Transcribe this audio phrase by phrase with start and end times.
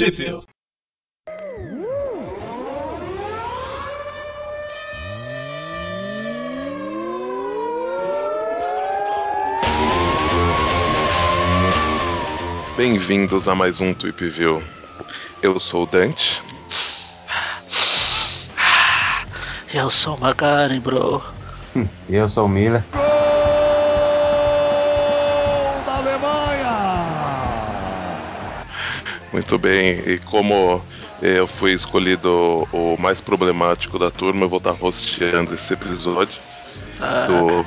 [0.00, 0.40] Tweepville.
[12.78, 14.64] Bem-vindos a mais um Tweepville.
[15.42, 16.42] Eu sou o Dante.
[19.74, 21.22] Eu sou o Magaren, bro.
[22.08, 22.82] Eu sou o Miller.
[29.32, 30.82] Muito bem, e como
[31.22, 36.34] eu fui escolhido o mais problemático da turma, eu vou estar hosteando esse episódio.
[37.00, 37.66] Ah, Do...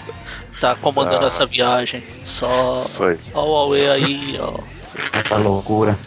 [0.59, 1.27] tá comandando Ah.
[1.27, 2.03] essa viagem.
[2.25, 2.81] Só.
[2.83, 3.17] Isso aí.
[3.33, 4.59] Ó o Aue aí, ó.
[5.13, 5.97] Essa loucura.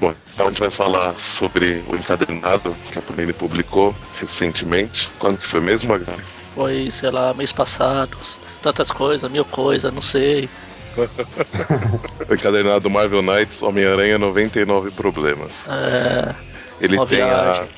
[0.00, 5.08] Bom, então a gente vai falar sobre o encadernado que a Panini publicou recentemente.
[5.18, 6.22] Quando que foi mesmo, Magari?
[6.54, 8.16] Foi, sei lá, mês passado.
[8.62, 10.48] Tantas coisas, mil coisas, não sei.
[12.28, 15.52] O encadernado Marvel Knights Homem-Aranha 99 Problemas.
[15.68, 16.34] É.
[16.80, 17.26] Ele Uma tem a.
[17.42, 17.68] viagem.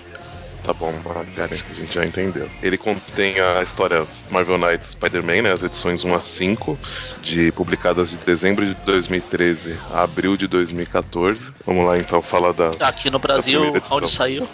[0.64, 2.46] Tá bom, Magari, a gente já entendeu.
[2.62, 6.78] Ele contém a história Marvel Knights Spider-Man, né, as edições 1 a 5,
[7.22, 11.52] de, publicadas de dezembro de 2013 a abril de 2014.
[11.64, 12.70] Vamos lá então falar da.
[12.80, 14.46] Aqui no Brasil, onde saiu.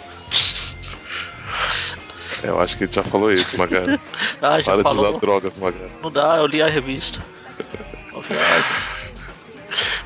[2.43, 3.99] É, Eu acho que ele já falou isso, Magari.
[4.41, 5.19] Ah, já Para de usar falou.
[5.19, 5.91] drogas, Magari.
[6.01, 7.19] Não dá, eu li a revista.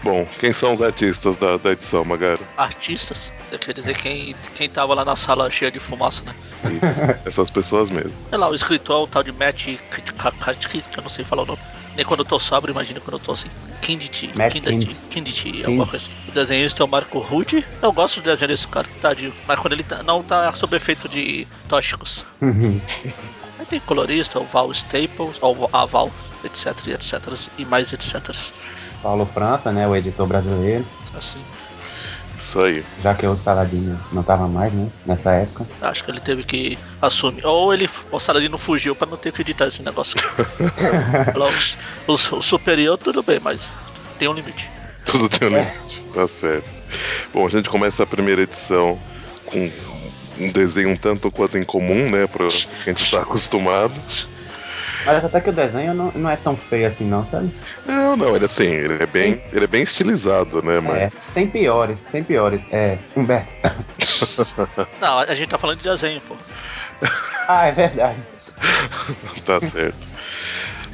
[0.02, 2.42] Bom, quem são os artistas da, da edição, Magari?
[2.58, 6.34] Artistas, você quer dizer quem, quem tava lá na sala cheia de fumaça, né?
[6.90, 8.24] Isso, essas pessoas mesmo.
[8.30, 9.68] Sei lá, o escritor, o tal de Matt
[10.18, 11.60] Katkowski, que eu não sei falar o nome.
[11.96, 13.50] Nem quando eu tô sóbrio, imagina quando eu tô assim.
[13.82, 14.32] Kindit.
[14.36, 14.96] Matt Kindit.
[15.10, 16.16] Kindit, alguma coisa assim.
[16.30, 17.64] O desenhista é o Marco Rude.
[17.82, 19.34] Eu gosto do desenho desse cara, tadinho.
[19.46, 22.24] Mas quando ele tá- não tá sob efeito de tóxicos.
[23.82, 26.10] Colorista, o Val Staples, ou a Val,
[26.46, 28.34] etc, etc, e mais etc.
[29.04, 29.86] Paulo França, né?
[29.88, 30.86] O editor brasileiro.
[31.18, 31.42] Assim,
[32.38, 32.86] Isso aí.
[33.04, 34.90] Já que o Saladino não tava mais, né?
[35.06, 35.66] Nessa época.
[35.82, 37.46] acho que ele teve que assumir.
[37.46, 40.16] Ou ele, o Saladino fugiu pra não ter que editar esse negócio.
[42.08, 43.70] O, o superior, tudo bem, mas
[44.18, 44.70] tem um limite.
[45.06, 46.02] Tudo tem um limite.
[46.14, 46.68] Tá certo.
[47.34, 48.98] Bom, a gente começa a primeira edição
[49.46, 49.72] com
[50.40, 52.28] um desenho um tanto quanto incomum, né?
[52.28, 53.94] Pra que a gente tá acostumado.
[55.06, 57.52] Mas até que o desenho não, não é tão feio assim, não, sabe?
[57.86, 60.80] Não, não, ele assim, ele é bem, ele é bem estilizado, né?
[60.80, 61.12] Mas É.
[61.34, 62.62] Tem piores, tem piores.
[62.72, 62.98] É.
[63.16, 63.50] Humberto.
[65.00, 66.36] Não, a gente tá falando de desenho, pô.
[67.48, 68.18] ah, é verdade.
[69.46, 69.96] tá certo.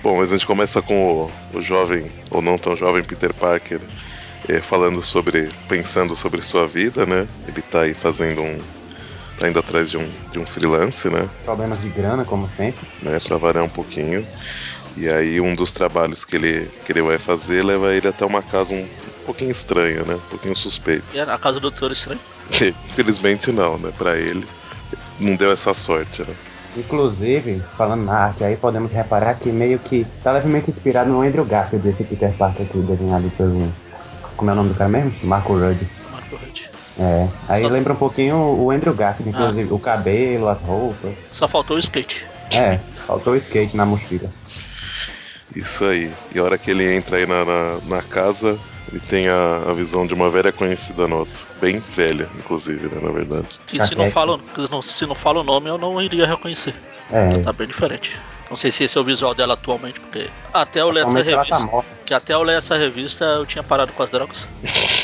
[0.02, 3.80] Bom, mas a gente começa com o, o jovem, ou não tão jovem, Peter Parker,
[4.48, 5.50] eh, falando sobre.
[5.68, 7.28] pensando sobre sua vida, né?
[7.48, 8.60] Ele tá aí fazendo um.
[9.40, 11.28] Tá indo atrás de um, de um freelance, né?
[11.44, 12.88] Problemas de grana, como sempre.
[13.02, 14.26] né, pra variar um pouquinho.
[14.98, 18.42] E aí um dos trabalhos que ele, que ele vai fazer leva ele até uma
[18.42, 18.88] casa um
[19.26, 20.16] pouquinho estranha, né?
[20.16, 21.04] Um pouquinho suspeita.
[21.14, 22.20] E é na casa do Doutor Estranho.
[22.90, 23.92] Infelizmente não, né?
[23.98, 24.46] Pra ele
[25.20, 26.34] não deu essa sorte, né?
[26.78, 31.46] Inclusive, falando na arte aí, podemos reparar que meio que tá levemente inspirado no Andrew
[31.46, 33.74] Garfield, esse Peter Parker aqui, desenhado pelo.
[34.36, 35.14] Como é o nome do cara mesmo?
[35.24, 35.82] Marco Rudd.
[37.00, 37.28] É.
[37.50, 41.14] Aí Só- lembra um pouquinho o Andrew Garfield, inclusive o cabelo, as roupas.
[41.32, 42.26] Só faltou o skate.
[42.52, 44.30] É, faltou o skate na mochila.
[45.56, 46.12] Isso aí.
[46.34, 48.60] E a hora que ele entra aí na, na, na casa,
[48.92, 51.40] ele tem a, a visão de uma velha conhecida nossa.
[51.62, 53.00] Bem velha, inclusive, né?
[53.02, 53.48] Na verdade.
[53.68, 54.40] Que Tá se não, fala,
[54.84, 56.74] se não fala o nome, eu não iria reconhecer.
[57.12, 58.18] É, Tá bem diferente.
[58.50, 61.22] Não sei se esse é o visual dela atualmente, porque até eu ler essa tá
[61.24, 61.60] revista.
[61.60, 61.90] morta.
[62.06, 64.48] Que até eu ler essa revista eu tinha parado com as drogas.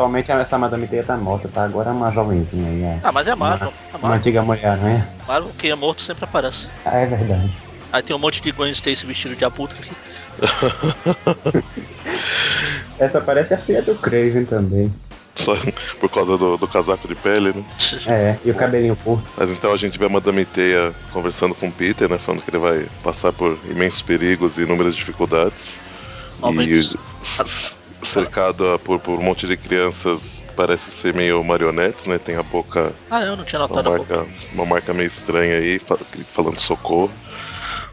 [0.00, 1.64] Atualmente essa Madame Teia tá morta, tá?
[1.64, 2.98] Agora é uma jovenzinha aí, é.
[3.02, 3.70] Ah, mas é Marvel.
[3.92, 5.06] É Uma antiga mulher, não é?
[5.28, 6.68] Marvel, quem é morto sempre aparece.
[6.86, 7.50] Ah, é verdade.
[7.92, 9.92] Aí tem um monte de Gwen Stacy vestido de abutre aqui.
[12.98, 14.90] Essa parece a filha do Craven também.
[15.34, 15.54] Só
[16.00, 17.62] por causa do, do casaco de pele, né?
[18.06, 19.28] É, e o cabelinho curto.
[19.36, 22.16] Mas então a gente vê a Madame Teia conversando com o Peter, né?
[22.18, 25.76] Falando que ele vai passar por imensos perigos e inúmeras dificuldades.
[26.40, 26.94] Aumentos.
[26.94, 32.18] E s- cercado por, por um monte de crianças que parece ser meio marionetes, né?
[32.18, 34.16] Tem a boca, Ah, eu não tinha uma notado a boca.
[34.16, 35.98] marca, uma marca meio estranha aí, fa-
[36.32, 37.20] falando socorro.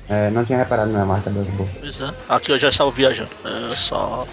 [0.10, 1.74] É, não tinha reparado na marca das bocas.
[1.82, 2.14] Pois é.
[2.30, 3.30] Aqui eu já estava viajando.
[3.72, 4.26] É só.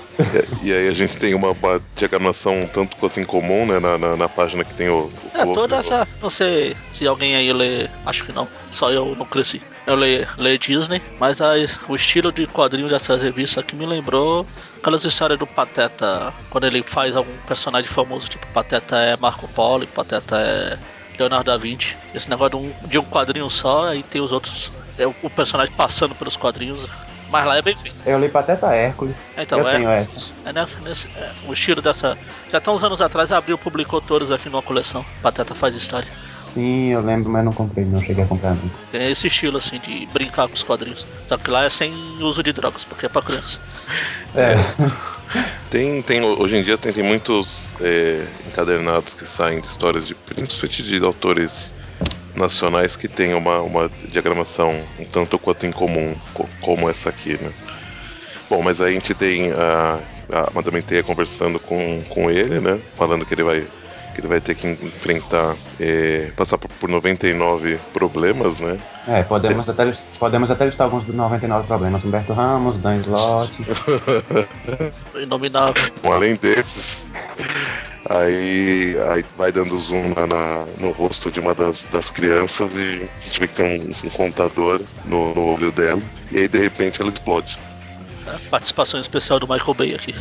[0.62, 3.80] E aí a gente tem uma, uma diagramação um tanto quanto incomum, né?
[3.80, 5.10] Na, na, na página que tem o.
[5.10, 6.06] o É, toda essa.
[6.22, 7.88] Não sei se alguém aí lê.
[8.06, 8.46] Acho que não.
[8.70, 9.60] Só eu não cresci.
[9.84, 14.46] Eu leio, leio Disney, mas as- o estilo de quadrinho dessas revistas aqui me lembrou
[14.78, 19.86] aquelas histórias do Pateta, quando ele faz algum personagem famoso, tipo Pateta é Marco Polo,
[19.88, 20.78] Pateta é
[21.18, 21.96] Leonardo da Vinci.
[22.14, 24.70] Esse negócio de um, de um quadrinho só, aí tem os outros.
[24.98, 26.88] É o, o personagem passando pelos quadrinhos.
[27.30, 27.96] Mas lá é bem feito.
[28.06, 29.18] Eu li Pateta Hércules.
[29.36, 30.32] Então, eu é, tenho essa.
[30.44, 32.16] é nessa, nesse, é, o estilo dessa.
[32.50, 35.04] Já até uns anos atrás abriu, publicou todos aqui numa coleção.
[35.20, 36.06] Pateta faz história.
[36.52, 38.76] Sim, eu lembro, mas não comprei, não cheguei a comprar nunca.
[38.92, 41.04] Tem esse estilo assim de brincar com os quadrinhos.
[41.26, 43.58] Só que lá é sem uso de drogas, porque é pra criança.
[44.36, 44.54] É.
[45.68, 50.14] Tem, tem, hoje em dia tem, tem muitos é, encadernados que saem de histórias de
[50.14, 51.72] principalmente de autores
[52.34, 57.54] nacionais que tem uma, uma diagramação um tanto quanto incomum, co- como essa aqui, né?
[58.48, 59.98] Bom, mas aí a gente tem a,
[60.32, 62.82] a Madame Teia conversando com, com ele, né?
[62.96, 63.68] Falando que ele vai
[64.14, 68.78] que ele vai ter que enfrentar, é, passar por, por 99 problemas, né?
[69.06, 72.02] É, podemos até, lis- podemos até listar alguns dos 99 problemas.
[72.04, 73.52] Humberto Ramos, Dan Slott.
[75.20, 75.74] Inominável.
[76.02, 77.06] Bom, além desses,
[78.08, 83.08] aí, aí vai dando zoom na, na- no rosto de uma das, das crianças e
[83.22, 86.00] a gente vê que tem um, um contador no, no olho dela.
[86.30, 87.58] E aí de repente ela explode.
[88.26, 88.38] né?
[88.50, 90.14] Participação especial do Michael Bay aqui.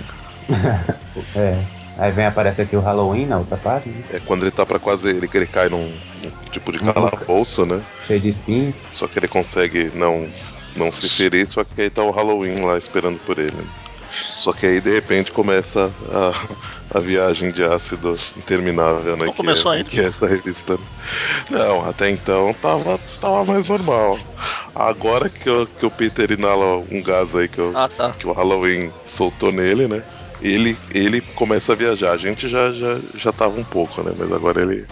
[1.35, 1.82] É.
[1.97, 4.03] Aí vem aparece aqui o Halloween na outra página, né?
[4.13, 5.09] É quando ele tá pra quase.
[5.09, 5.89] Ele, ele cai num,
[6.21, 7.79] num tipo de calabouço, né?
[8.05, 8.75] cheio de espinhos.
[8.89, 10.27] Só que ele consegue não,
[10.75, 13.51] não se ferir, só que aí tá o Halloween lá esperando por ele.
[13.55, 13.63] né?
[14.35, 19.25] Só que aí de repente começa a, a viagem de ácido interminável, né?
[19.25, 19.89] Não que começou é, ainda.
[19.89, 20.77] Que é essa revista.
[21.49, 24.19] Não, até então tava, tava mais normal.
[24.75, 28.11] Agora que, o- que o Peter inala um gás aí que, o Ah, tá.
[28.13, 30.03] que o Halloween soltou nele, né?
[30.43, 32.11] Ele, ele começa a viajar.
[32.11, 34.13] A gente já, já, já tava um pouco, né?
[34.17, 34.85] Mas agora ele,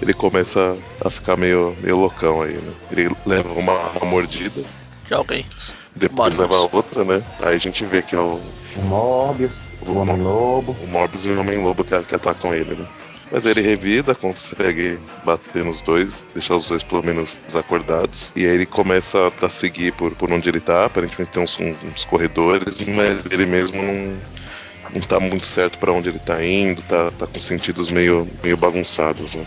[0.00, 2.72] ele começa a ficar meio, meio loucão aí, né?
[2.90, 4.62] Ele leva uma, uma mordida,
[5.06, 5.46] De alguém.
[5.94, 6.38] depois Morbius.
[6.38, 7.22] leva outra, né?
[7.40, 8.40] Aí a gente vê que é o,
[8.74, 10.76] O Morbius, o Homem-Lobo.
[10.80, 12.86] o Morbius e o Homem-Lobo que, que atacam ele, né?
[13.30, 18.32] Mas ele revida, consegue bater nos dois, deixar os dois pelo menos desacordados.
[18.36, 20.84] E aí ele começa a seguir por, por onde ele tá.
[20.86, 24.16] Aparentemente tem uns, uns corredores, mas ele mesmo não,
[24.92, 28.56] não tá muito certo pra onde ele tá indo, tá, tá com sentidos meio, meio
[28.56, 29.46] bagunçados, né?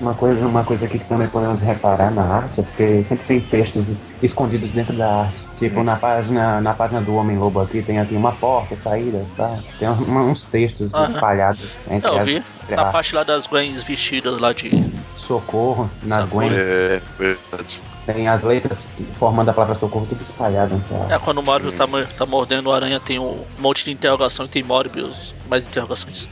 [0.00, 3.88] Uma coisa, uma coisa que também podemos reparar na arte é porque sempre tem textos
[4.22, 5.47] escondidos dentro da arte.
[5.58, 9.58] Tipo, na página, na página do Homem-Lobo aqui tem aqui uma porta, saída, tá?
[9.78, 11.12] Tem um- uns textos Aham.
[11.14, 12.36] espalhados entre Eu as, vi.
[12.36, 14.70] entre Na a parte lá das Gwens vestidas lá de.
[15.16, 16.46] socorro, nas Socorro.
[16.48, 16.62] Gwens.
[16.62, 17.80] É verdade.
[18.06, 18.88] Tem as letras
[19.18, 21.16] formando a palavra socorro tudo espalhado entre a...
[21.16, 24.48] É, quando o Morbius tá, tá mordendo o aranha, tem um monte de interrogação e
[24.48, 26.26] tem Morbius, mais interrogações.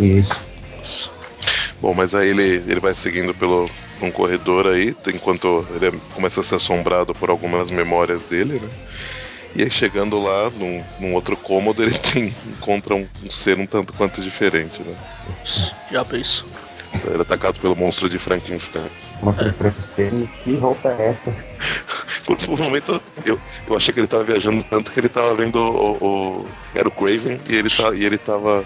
[0.00, 0.42] Isso.
[1.80, 3.70] Bom, mas aí ele, ele vai seguindo pelo
[4.06, 8.68] um corredor aí, enquanto ele começa a ser assombrado por algumas memórias dele, né?
[9.54, 13.66] E aí chegando lá, num, num outro cômodo, ele tem, encontra um, um ser um
[13.66, 14.94] tanto quanto diferente, né?
[15.90, 16.46] Já vi isso.
[17.06, 18.88] Ele é atacado pelo monstro de Frankenstein.
[19.22, 20.28] Mostra o Frankenstein.
[20.44, 21.34] Que roupa é essa?
[22.26, 25.56] Por um momento eu, eu achei que ele tava viajando tanto que ele tava vendo
[25.56, 25.96] o.
[26.44, 28.64] o- era o Craven e ele, tá, e ele tava,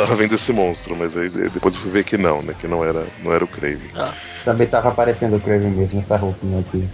[0.00, 2.54] tava vendo esse monstro, mas aí depois eu fui ver que não, né?
[2.58, 3.90] Que não era, não era o Craven.
[3.96, 4.12] Ah,
[4.44, 6.88] Também tava aparecendo o Craven mesmo, essa roupinha aqui.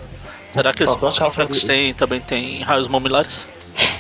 [0.53, 3.47] será que esse monstro de Frankenstein também tem raios mamilares?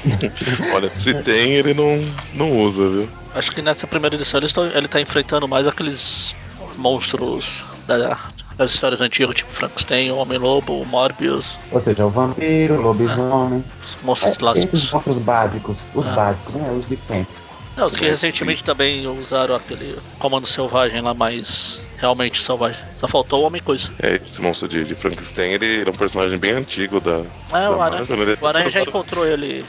[0.74, 1.98] Olha, se tem, ele não,
[2.34, 3.08] não usa, viu?
[3.34, 6.34] Acho que nessa primeira edição ele, está, ele tá enfrentando mais aqueles
[6.76, 8.18] monstros da-
[8.56, 13.64] das histórias antigas, tipo Frankenstein, o Homem-Lobo, o Morbius, Ou seja, o vampiro, o lobisomem.
[13.82, 14.74] os monstros É, clássicos.
[14.74, 16.10] esses monstros básicos, os Ah.
[16.12, 16.70] básicos, né?
[16.78, 17.34] Os de sempre.
[17.76, 22.80] Não, os que Mas, recentemente também usaram aquele comando selvagem lá, mais realmente selvagem.
[22.96, 23.90] Só faltou o Homem-Coisa.
[24.02, 27.10] É, esse monstro de, de Frankenstein, ele, é um personagem bem antigo da.
[27.52, 28.36] É, o da Aranha, Marvel, né?
[28.40, 29.64] o Aranha já encontrou ele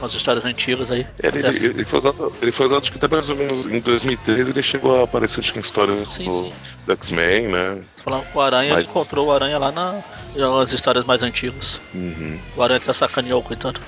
[0.00, 1.00] umas histórias antigas aí.
[1.22, 1.66] Ele, ele, Acontece.
[1.66, 4.62] ele foi usado, ele foi usado acho que até mais ou menos em 2013 ele
[4.62, 6.52] chegou a aparecer acho que em histórias Sim, do, sim.
[6.86, 7.78] do X-Men, né?
[8.02, 10.00] Falando com o Aranha, Mas- ele encontrou o Aranha lá na,
[10.36, 11.78] umas histórias mais antigas.
[11.94, 12.38] Uhum.
[12.56, 13.80] O Aranha até sacaneou, coitado.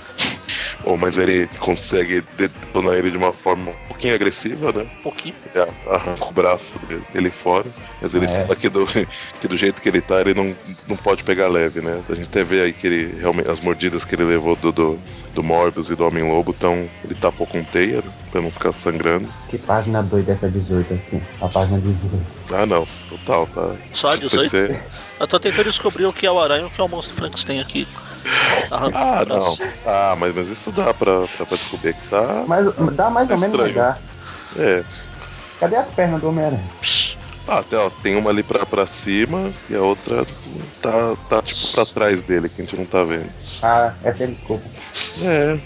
[0.84, 4.82] Oh, mas ele consegue detonar ele de uma forma um pouquinho agressiva, né?
[4.82, 5.34] Um pouquinho.
[5.54, 6.78] Ele arranca o braço
[7.12, 7.66] dele, fora,
[8.00, 8.42] mas ele É.
[8.42, 8.86] fala que do,
[9.40, 10.54] que do jeito que ele tá, ele não,
[10.88, 12.02] não pode pegar leve, né?
[12.08, 14.98] A gente até vê aí que ele realmente as mordidas que ele levou do, do,
[15.34, 18.10] do Morbius e do Homem-Lobo, então ele tapou com teia, né?
[18.30, 19.28] Pra não ficar sangrando.
[19.48, 21.20] Que página doida essa 18 aqui.
[21.40, 22.22] A página 18.
[22.50, 23.74] Ah, não, total, tá.
[23.92, 24.48] Só a Vai 18?
[24.50, 24.80] ser-
[25.20, 27.14] Eu tô tentando descobrir o que é o Aranha e o que é o monstro
[27.14, 27.86] Frankenstein aqui.
[28.70, 29.58] Ah, braço.
[29.60, 29.68] não.
[29.84, 32.44] Ah, mas, mas isso dá pra, pra, pra descobrir que tá.
[32.46, 33.98] Mas dá mais ou menos lugar.
[34.56, 34.82] É.
[35.60, 36.64] Cadê as pernas do Homem-Aranha?
[37.46, 40.24] Ah, até, ó, tem uma ali pra, pra cima e a outra
[40.80, 43.30] tá, tá tipo pra trás dele, que a gente não tá vendo.
[43.62, 44.64] Ah, essa é a desculpa.
[45.20, 45.58] É,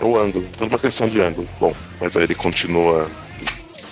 [0.00, 1.48] é o ângulo, tudo uma questão de ângulo.
[1.60, 3.10] Bom, mas aí ele continua,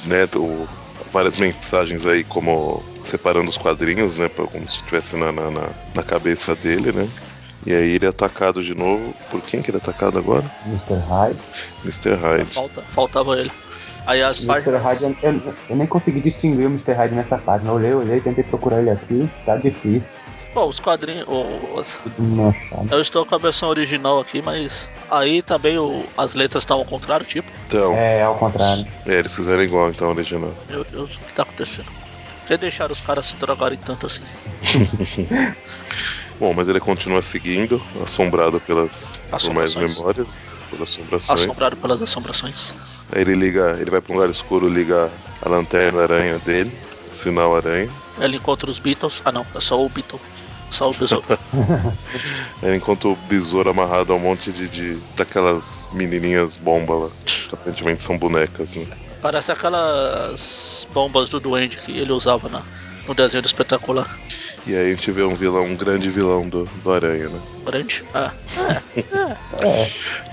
[0.04, 0.68] né, do,
[1.12, 5.50] várias mensagens aí como separando os quadrinhos, né, como se estivesse na, na,
[5.94, 7.08] na cabeça dele, né.
[7.66, 9.14] E aí ele é atacado de novo.
[9.30, 10.44] Por quem que ele é atacado agora?
[10.66, 10.94] Mr.
[11.08, 11.38] Hyde.
[11.84, 12.14] Mr.
[12.14, 12.50] Hyde.
[12.52, 13.50] Falta, faltava ele.
[14.06, 14.46] Aí as Mr.
[14.70, 14.82] páginas.
[14.82, 16.92] Hyde, eu, eu- eu nem consegui distinguir o Mr.
[16.92, 17.70] Hyde nessa página.
[17.70, 19.28] Eu olhei, olhei, tentei procurar ele aqui.
[19.46, 20.18] Tá difícil.
[20.52, 21.26] Bom, os quadrinhos.
[21.74, 21.98] os-.
[22.90, 26.84] Eu estou com a versão original aqui, mas aí também o- as letras estão ao
[26.84, 27.50] contrário, tipo.
[27.66, 28.86] Então, É, ao contrário.
[29.06, 30.54] é, eles fizeram igual então original.
[30.68, 31.86] Meu Deus, o que tá acontecendo?
[31.86, 34.22] Por que deixaram os caras se drogarem tanto assim?
[36.38, 40.34] Bom, mas ele continua seguindo, assombrado pelas por mais memórias,
[40.68, 41.40] por assombrações.
[41.42, 42.74] Assombrado pelas assombrações.
[43.12, 45.10] Aí ele liga, ele vai pra um lugar escuro, liga
[45.40, 46.72] a lanterna aranha dele,
[47.08, 47.88] sinal aranha.
[48.20, 49.22] Ele encontra os Beatles.
[49.24, 50.20] Ah não, é só o Beatle.
[50.70, 51.24] Só o Besouro.
[52.60, 57.54] Ele encontra o besouro amarrado a um monte de, de daquelas menininhas bomba lá, que
[57.54, 58.84] aparentemente são bonecas, né?
[59.22, 62.62] Parece aquelas bombas do duende que ele usava na,
[63.06, 64.18] no desenho do espetacular.
[64.66, 67.40] E aí a gente vê um vilão, um grande vilão do, do aranha, né?
[67.66, 68.02] Grande.
[68.14, 68.32] Ah,
[69.60, 69.86] É,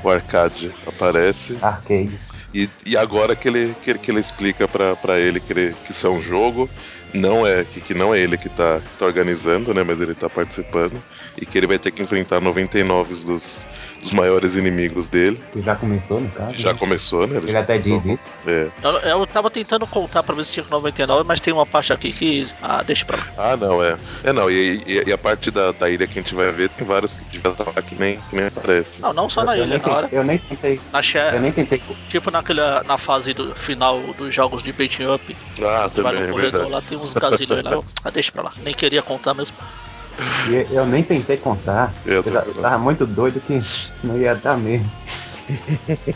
[0.03, 2.17] O Arcade aparece arcade.
[2.53, 5.91] e, e agora que ele, que que ele explica pra, pra ele que, ele que
[5.91, 6.69] isso é um jogo,
[7.13, 9.83] não é que, que não é ele que tá, que tá organizando, né?
[9.83, 11.03] Mas ele tá participando.
[11.37, 13.67] E que ele vai ter que enfrentar 99 dos,
[14.01, 15.39] dos maiores inimigos dele.
[15.51, 16.53] Que já começou, no caso.
[16.55, 16.79] Já né?
[16.79, 17.37] começou, né?
[17.37, 18.29] Ele até diz isso.
[18.45, 18.67] É.
[18.83, 22.11] eu, eu tava tentando contar pra ver se tinha 99, mas tem uma parte aqui
[22.11, 22.47] que.
[22.61, 23.27] Ah, deixa pra lá.
[23.37, 23.97] Ah, não, é.
[24.23, 26.69] É, não, e, e- e a parte da, da ilha que a gente vai ver,
[26.69, 29.01] tem vários que devia estar que nem, que nem aparece.
[29.01, 30.09] Não, não só na eu, ilha, nem na hora.
[30.11, 30.79] eu nem tentei.
[30.91, 31.81] Na Share, Eu nem tentei.
[32.09, 36.21] tipo naquele, na fase do final dos jogos de beating up, Ah, que vai também,
[36.21, 37.81] no é corredor lá, tem uns gazilhões lá.
[38.03, 38.51] Ah, deixa pra lá.
[38.63, 39.55] Nem queria contar mesmo.
[40.49, 41.93] Eu, eu nem tentei contar.
[42.05, 43.59] Eu Eu já tava muito doido que
[44.03, 44.89] não ia dar mesmo.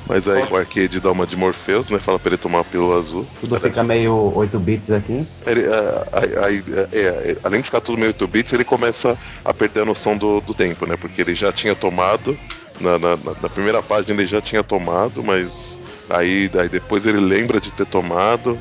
[0.08, 2.00] Mas aí o arcade dá uma de Morpheus, né?
[2.00, 3.28] Fala pra ele tomar a pílula azul.
[3.42, 5.26] Tudo fica meio 8 bits aqui.
[5.46, 9.82] Ele, é, é, é, além de ficar tudo meio 8 bits, ele começa a perder
[9.82, 10.96] a noção do, do tempo, né?
[10.96, 12.38] Porque ele já tinha tomado,
[12.80, 15.78] na, na, na- na primeira página ele já tinha tomado, mas
[16.10, 18.58] aí, aí depois ele lembra de ter tomado.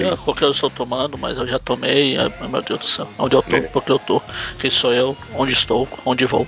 [0.00, 2.16] É porque eu estou tomando, mas eu já tomei.
[2.16, 3.08] ai, meu Deus do céu.
[3.18, 3.56] Onde eu tô?
[3.56, 3.60] É.
[3.62, 4.22] Porque eu tô.
[4.58, 5.16] Quem sou eu?
[5.34, 5.88] Onde estou?
[6.04, 6.46] Onde vou?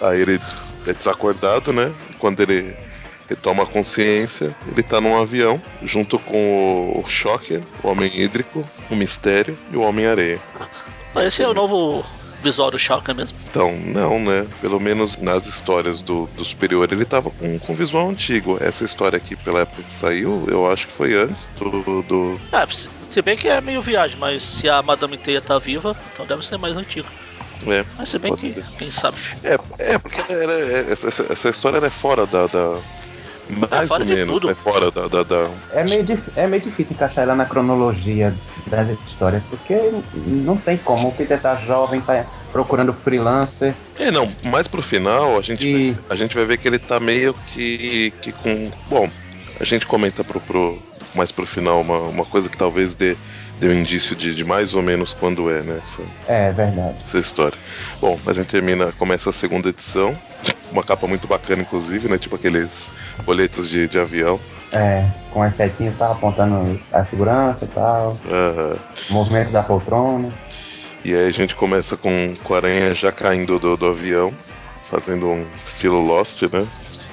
[0.00, 0.40] Aí ele
[0.86, 1.92] é desacordado, né?
[2.18, 2.74] Quando ele
[3.28, 8.94] retoma a consciência, ele tá num avião junto com o Shocker, o Homem Hídrico, o
[8.94, 10.40] Mistério e o Homem-Areia.
[11.16, 12.04] Esse é o novo
[12.44, 13.36] visual do Shocker mesmo.
[13.50, 14.46] Então, não, né?
[14.60, 18.56] Pelo menos nas histórias do, do Superior ele tava com, com visual antigo.
[18.60, 22.02] Essa história aqui, pela época que saiu, eu acho que foi antes do.
[22.02, 22.40] do...
[22.52, 22.64] É,
[23.10, 26.44] se bem que é meio viagem, mas se a Madame Teia tá viva, então deve
[26.46, 27.08] ser mais antigo.
[27.66, 28.64] É, Mas se bem que, ser.
[28.76, 29.16] quem sabe.
[29.42, 32.46] é, é porque ela é- essa, essa- história é fora da.
[32.46, 32.78] da-
[33.48, 34.48] mais fora ou menos, tudo.
[34.48, 34.54] né?
[34.54, 35.08] Fora da.
[35.08, 38.34] da, da- É meio, dif- é meio difícil encaixar ela na cronologia
[38.66, 39.74] das histórias, porque
[40.14, 41.08] não tem como.
[41.08, 45.96] O Peter tá jovem, tá procurando freelancer É, não, mais pro final a gente, e.
[46.08, 48.70] a gente vai ver que ele tá meio que, que com.
[48.88, 49.10] Bom,
[49.60, 50.78] a gente comenta pro, pro,
[51.14, 53.16] mais pro final uma, uma coisa que talvez dê,
[53.58, 55.78] dê um indício de, de mais ou menos quando é, né?
[55.78, 56.96] Essa, É verdade.
[57.04, 57.58] essa história.
[58.00, 60.16] Bom, mas a gente termina, começa a segunda edição.
[60.70, 62.18] Uma capa muito bacana, inclusive, né?
[62.18, 62.90] Tipo aqueles
[63.22, 64.40] boletos de, de avião.
[64.72, 68.76] É, com as setinhas tá apontando a segurança e tal, Aham.
[69.10, 70.32] movimento da poltrona.
[71.04, 74.32] E aí a gente começa com, com a aranha já caindo do, do avião,
[74.90, 76.66] fazendo um estilo Lost, né?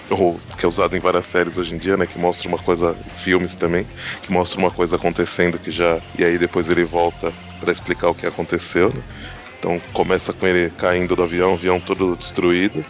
[0.10, 2.06] Ou, que é usado em várias séries hoje em dia, né?
[2.06, 3.86] Que mostra uma coisa, filmes também,
[4.22, 6.00] que mostra uma coisa acontecendo que já.
[6.18, 9.02] E aí depois ele volta pra explicar o que aconteceu, né?
[9.60, 12.84] Então começa com ele caindo do avião, o avião todo destruído.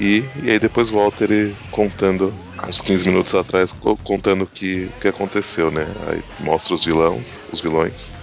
[0.00, 2.32] E, e aí depois volta ele contando,
[2.68, 5.86] uns 15 minutos atrás, co- contando o que, que aconteceu, né?
[6.08, 8.14] Aí mostra os vilões, os vilões.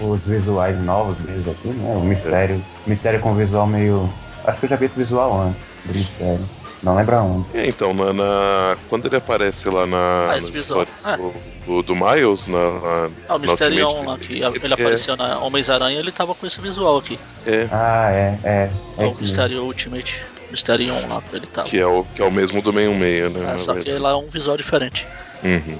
[0.00, 1.94] Os visuais novos deles aqui, né?
[1.94, 2.64] O mistério.
[2.86, 4.12] Mistério com visual meio.
[4.44, 6.48] Acho que eu já vi esse visual antes do mistério.
[6.82, 7.46] Não lembro aonde.
[7.54, 10.82] É, então, na, na- quando ele aparece lá na, Ah, esse nas visual.
[10.82, 11.20] histórias
[11.66, 15.38] do, do, do Miles, na, na, Ah, o Ultimate, lá, que ele- ele apareceu na
[15.38, 17.20] Homens-Aranha, ele tava com esse visual aqui.
[17.46, 18.72] É, Ah, é, é.
[18.98, 19.16] É É o.
[19.20, 20.20] Mistério Ultimate.
[20.52, 21.68] Mysterion lá, ele tava.
[21.68, 23.54] que, é o, que é o mesmo do 66, né?
[23.54, 23.98] É, só que verdade.
[23.98, 25.06] lá é um visual diferente.
[25.42, 25.76] Uhum.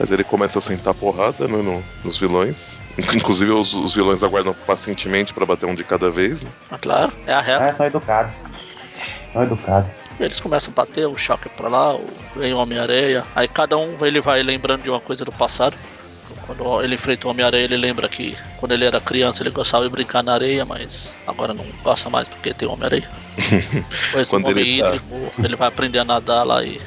[0.00, 2.78] Mas ele começa a sentar porrada né, no- nos vilões.
[2.96, 6.40] Inclusive, os, os vilões aguardam pacientemente pra bater um de cada vez.
[6.40, 6.48] Né?
[6.70, 7.66] Ah, claro, é a regra.
[7.66, 8.36] É, são educados.
[9.32, 9.90] São educados.
[10.20, 13.24] Eles começam a bater, o choque pra lá, o- vem o Homem-Areia.
[13.34, 15.76] Aí cada um ele vai lembrando de uma coisa do passado.
[16.46, 19.90] Quando ele enfrenta o Homem-Areia, ele lembra que quando ele era criança ele gostava de
[19.90, 23.08] brincar na areia, mas agora não gosta mais porque tem o Homem-Areia.
[23.36, 26.80] Depois o Quando Homem ele tá- Hídrico, ele vai aprender a nadar lá e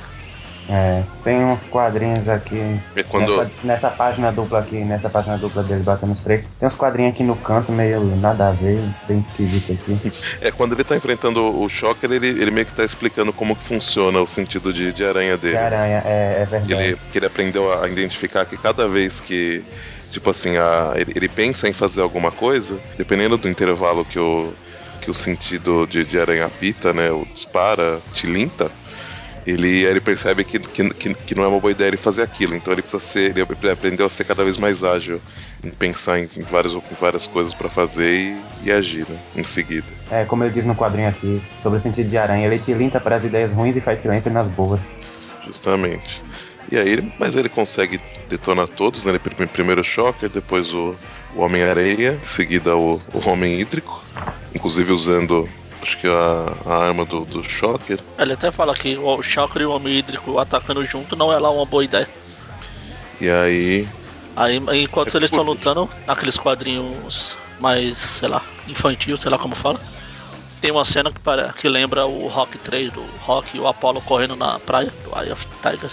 [0.68, 2.80] É, tem uns quadrinhos aqui.
[3.10, 3.38] Quando.
[3.38, 7.14] Nessa, nessa página dupla aqui, nessa página dupla dele batendo os três, tem uns quadrinhos
[7.14, 10.12] aqui no canto, meio nada a ver, bem esquisito aqui.
[10.42, 13.64] É quando ele tá enfrentando o Shocker, ele, ele meio que tá explicando como que
[13.64, 15.54] funciona o sentido de, de aranha dele.
[15.54, 16.74] Que aranha, é, é verdade.
[16.74, 19.64] Ele, que ele aprendeu a identificar que cada vez que.
[20.12, 24.54] Tipo assim, a, ele, ele pensa em fazer alguma coisa, dependendo do intervalo que o,
[25.02, 27.12] que o sentido de, de aranha apita, né?
[27.12, 28.72] O dispara, tilinta,
[29.46, 32.56] ele, ele percebe que, que, que, não é uma boa ideia ele fazer aquilo.
[32.56, 33.32] Então ele precisa ser.
[33.32, 35.22] Ele aprendeu a ser cada vez mais ágil
[35.64, 39.86] em pensar em, várias, em várias coisas para fazer e, e, agir né, em seguida.
[40.10, 43.16] É, como ele diz no quadrinho aqui, sobre o sentido de aranha, ele tilinta para
[43.16, 44.82] as ideias ruins e faz silêncio nas boas.
[45.46, 46.24] Justamente.
[46.72, 49.12] E aí, mas ele consegue detonar todos, né?
[49.12, 50.96] Ele primeiro o Shocker, depois o,
[51.36, 54.04] o Homem-Areia, em seguida o, o Homem Hídrico,
[54.54, 55.48] inclusive usando
[55.86, 58.00] acho que a, a arma do, do Shocker.
[58.18, 61.52] Ele até fala que o Shocker e o Homem Hídrico atacando junto não é lá
[61.52, 62.10] uma boa ideia.
[63.22, 63.88] E aí.
[64.36, 69.56] Aí enquanto é eles estão lutando, naqueles quadrinhos mais, sei lá, infantil, sei lá como
[69.56, 69.80] fala.
[70.60, 74.02] Tem uma cena que, para, que lembra o Rock 3 do Rock e o Apollo
[74.02, 75.92] correndo na praia do Eye of Tiger.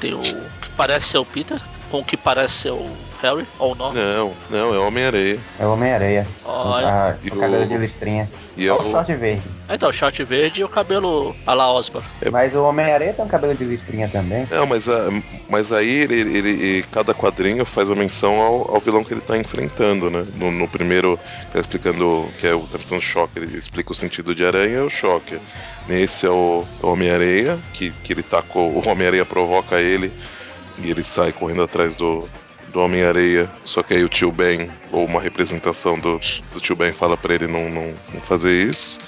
[0.00, 2.86] Tem o que parece ser o Peter, com o que parece ser o
[3.22, 3.92] Harry, ou não?
[3.92, 5.38] Não, não, é Homem-Areia.
[5.58, 6.26] É Homem-Areia.
[6.44, 7.16] Olha.
[7.24, 8.28] o cabelo de listrinha.
[8.56, 9.42] E é o short verde.
[9.68, 12.06] Então, short verde e o cabelo a la Osborn.
[12.22, 12.30] É.
[12.30, 14.46] Mas o Homem-Areia tem um cabelo de listrinha também.
[14.50, 15.10] Não, mas, a,
[15.48, 19.20] mas aí ele, ele, ele, cada quadrinho faz a menção ao, ao vilão que ele
[19.20, 20.24] tá enfrentando, né?
[20.36, 21.18] No, no primeiro,
[21.52, 24.82] tá explicando que é o tá o choque, ele explica o sentido de aranha, é
[24.82, 25.38] o choque.
[25.88, 28.68] Nesse é o, o Homem-Areia, que, que ele tá com.
[28.68, 30.12] O Homem-Areia provoca ele
[30.82, 32.28] e ele sai correndo atrás do,
[32.72, 36.20] do Homem-Areia, só que aí o tio Ben, ou uma representação do,
[36.52, 38.98] do tio Ben, fala para ele não, não, não, fazer isso.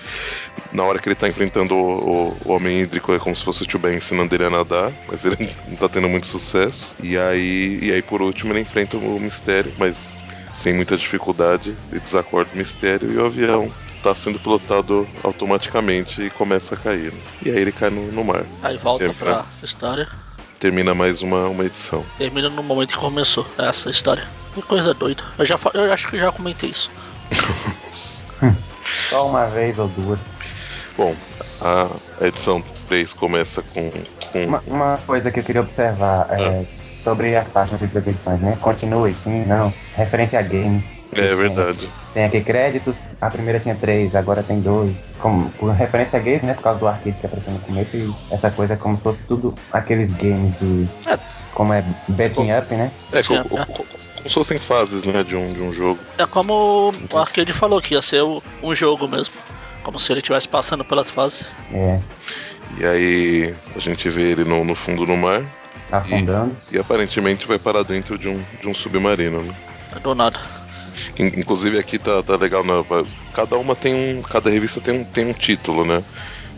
[0.73, 3.62] Na hora que ele tá enfrentando o, o, o, Homem Hídrico, é como se fosse
[3.62, 6.95] o tio Ben ensinando ele a nadar, mas ele não tá tendo muito sucesso.
[7.03, 10.17] E aí, e aí por último, ele enfrenta o Mistério, mas
[10.57, 13.73] sem muita dificuldade, ele desacorda o Mistério e o avião
[14.03, 17.12] tá sendo pilotado automaticamente e começa a cair.
[17.12, 17.21] Né?
[17.45, 18.45] E aí ele cai no, no mar.
[18.62, 20.09] Aí volta é, pra história
[20.61, 22.05] termina mais uma, uma edição.
[22.19, 24.29] Termina no momento que começou essa história.
[24.55, 25.23] Que coisa doida.
[25.38, 26.90] Eu, já, eu acho que já comentei isso.
[29.08, 30.21] Só uma vez ou duas.
[30.97, 31.17] Bom,
[31.61, 31.89] a
[32.26, 33.91] edição 3 começa com.
[34.32, 34.45] com...
[34.45, 36.65] Uma, uma, coisa que eu queria observar é, ah.
[36.69, 38.58] sobre as páginas das edições, né?
[38.61, 39.73] Continue, sim, não.
[39.97, 41.00] Referente a games.
[41.13, 41.89] É verdade.
[42.15, 45.09] Tem aqui créditos, a primeira tinha três, agora tem dois.
[45.19, 46.55] Como, por referência a games, né?
[46.55, 49.23] Por causa do arcade que apareceu no começo e essa coisa é como se fosse
[49.25, 50.89] tudo aqueles games de.
[51.07, 51.19] É.
[51.53, 52.93] Como é betting up, né?
[53.13, 53.89] É, como, como, como
[54.25, 55.25] se fossem fases, né?
[55.25, 55.99] De um, de um jogo.
[56.17, 58.23] É como o arcade falou que ia ser
[58.63, 59.35] um jogo mesmo.
[59.83, 61.47] Como se ele estivesse passando pelas fases.
[61.73, 62.01] É.
[62.79, 65.43] E aí a gente vê ele no, no fundo do mar.
[65.91, 66.57] Afundando.
[66.71, 69.55] E, e, aparentemente vai parar dentro de um, de um submarino, né?
[70.03, 70.39] Do nada.
[71.19, 72.73] Inclusive aqui tá, tá legal, né?
[73.34, 74.23] Cada uma tem um.
[74.23, 76.02] Cada revista tem um, tem um título, né?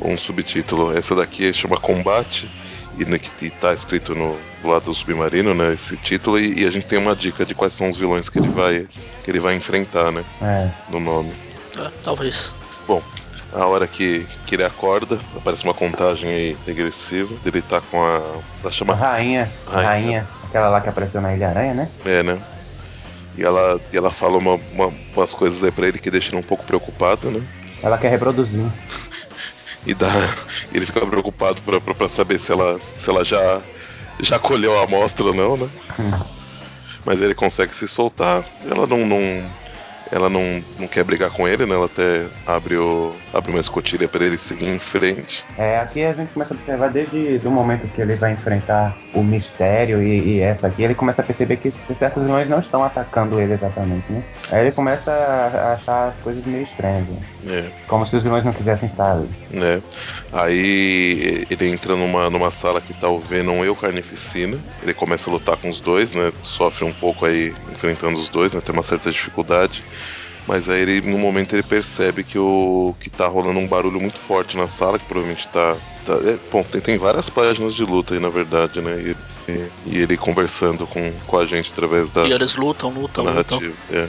[0.01, 0.97] Ou um subtítulo.
[0.97, 2.51] Essa daqui chama Combate.
[2.99, 5.73] E, e tá escrito no, do lado do submarino, né?
[5.73, 8.39] Esse título, e, e, a gente tem uma dica de quais são os vilões que
[8.39, 8.87] ele vai,
[9.25, 10.23] que ele vai enfrentar, né?
[10.43, 10.69] É.
[10.91, 11.33] No nome.
[11.79, 12.53] É, talvez.
[12.87, 13.03] Bom,
[13.53, 17.35] a hora que, que ele acorda, aparece uma contagem aí regressiva.
[17.45, 18.21] Ele tá com a.
[18.63, 19.01] Tá chamada.
[19.01, 19.89] Rainha, rainha.
[19.89, 20.29] Rainha.
[20.45, 21.89] Aquela lá que apareceu na Ilha Aranha, né?
[22.05, 22.39] É, né?
[23.37, 26.45] E ela, e ela fala uma, uma, umas coisas aí pra ele que deixam ele
[26.45, 27.43] um pouco preocupado, né?
[27.83, 28.65] Ela quer reproduzir.
[29.87, 30.13] e dá,
[30.73, 33.61] ele fica preocupado pra, pra, pra, saber se ela, se ela já,
[34.21, 35.69] já colheu a amostra ou não, né?
[35.99, 36.11] Hum.
[37.05, 38.45] Mas ele consegue se soltar.
[38.65, 39.51] Ela não, não,
[40.13, 41.75] ela não, não quer brigar com ele, né?
[41.75, 45.43] Ela até abre, o, abre uma escotilha para ele seguir em frente.
[45.57, 49.23] É, aqui a gente começa a observar desde o momento que ele vai enfrentar o
[49.23, 53.41] mistério e, e essa aqui, ele começa a perceber que certos vilões não estão atacando
[53.41, 54.23] ele exatamente, né?
[54.51, 57.05] Aí ele começa a achar as coisas meio estranhas.
[57.09, 57.21] Né?
[57.49, 57.71] É.
[57.89, 59.31] Como se os vilões não quisessem estar ali.
[59.55, 59.81] É.
[60.33, 64.59] Aí ele entra numa, numa sala que tá o Venom e o Carnificina.
[64.83, 66.33] Ele começa a lutar com os dois, né?
[66.43, 68.61] Sofre um pouco aí enfrentando os dois, né?
[68.61, 69.83] Tem uma certa dificuldade.
[70.47, 74.19] Mas aí ele, no momento ele percebe que o que tá rolando um barulho muito
[74.19, 75.77] forte na sala, que provavelmente tá.
[76.05, 78.93] tá é, bom, tem, tem várias páginas de luta aí, na verdade, né?
[79.01, 79.17] E,
[79.51, 82.25] e, e, ele conversando com, com a gente através da.
[82.25, 83.61] E eles lutam, lutam, narrativa.
[83.61, 84.09] lutam.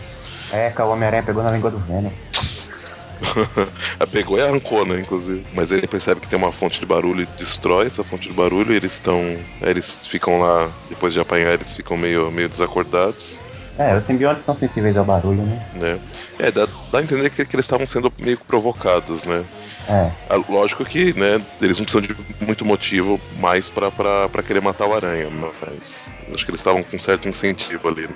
[0.51, 0.67] É.
[0.67, 2.11] É, que o Homem-Aranha pegou na língua do Venom.
[4.11, 4.99] pegou e arrancou, né?
[4.99, 5.43] Inclusive.
[5.53, 8.73] Mas ele percebe que tem uma fonte de barulho e destrói essa fonte de barulho.
[8.73, 9.37] E eles estão.
[9.61, 13.39] Eles ficam lá, depois de apanhar, eles ficam meio, meio desacordados.
[13.77, 15.99] É, os simbiontes são sensíveis ao barulho, né?
[16.39, 19.43] É, é dá, dá a entender que, que eles estavam sendo meio provocados, né?
[19.87, 20.11] É.
[20.29, 24.61] Ah, Lógico que, né, eles não precisam de muito motivo mais pra, pra, pra querer
[24.61, 28.15] matar o Aranha, mas acho que eles estavam com certo incentivo ali, né?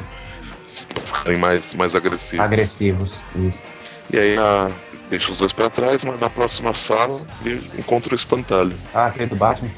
[0.94, 2.46] Pra ficarem mais, mais agressivos.
[2.46, 3.24] Agressivos.
[3.36, 3.70] Isso.
[4.14, 4.70] E aí na,
[5.10, 8.78] deixa os dois pra trás, mas na próxima sala ele encontra o espantalho.
[8.94, 9.72] Ah, aquele do Batman?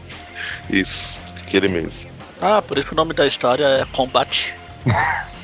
[0.70, 2.12] Isso, aquele mesmo.
[2.42, 4.54] Ah, por isso que o nome da história é Combate.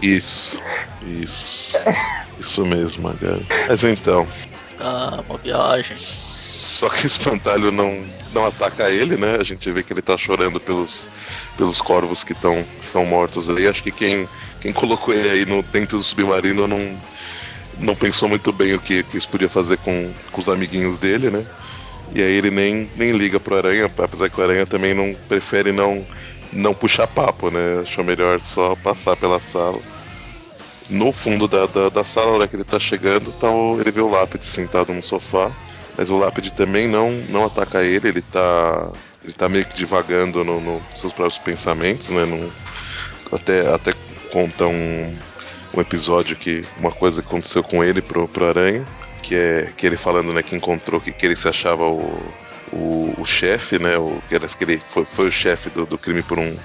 [0.00, 0.62] Isso,
[1.00, 1.78] isso.
[2.38, 3.46] Isso mesmo, Magali.
[3.66, 4.32] Mas então,
[4.78, 5.96] Ah, uma viagem.
[5.96, 9.36] Só que o espantalho não, não ataca ele, né?
[9.40, 11.10] A gente vê que ele tá chorando pelos,
[11.56, 13.66] pelos corvos que estão estão mortos aí.
[13.66, 17.02] Acho que quem, quem colocou ele aí no, dentro do submarino não,
[17.78, 21.30] não pensou muito bem o que, que isso podia fazer com, com os amiguinhos dele,
[21.30, 21.46] né?
[22.10, 25.72] E aí ele nem, nem liga pro Aranha, apesar que o Aranha também não prefere
[25.72, 26.06] não,
[26.52, 27.80] não puxar papo, né?
[27.82, 29.78] Achou melhor só passar pela sala.
[30.88, 33.90] No fundo da, da, da sala, na hora que ele tá chegando, tá o- ele
[33.90, 35.50] vê o Lápide sentado no sofá.
[35.96, 38.90] Mas o Lápide também não, não ataca ele, ele tá.
[39.24, 42.24] Ele tá meio que divagando nos no seus próprios pensamentos, né?
[42.24, 42.50] Não-
[43.32, 43.92] até, até
[44.32, 45.14] conta um,
[45.74, 46.64] um episódio que.
[46.78, 48.84] Uma coisa que aconteceu com ele pro, pro Aranha.
[49.22, 52.18] Que é que ele falando, né, que encontrou que, que ele se achava o,
[52.72, 53.96] o, o chefe, né?
[53.98, 56.56] O, que era- que ele foi, foi o chefe do, do crime por um,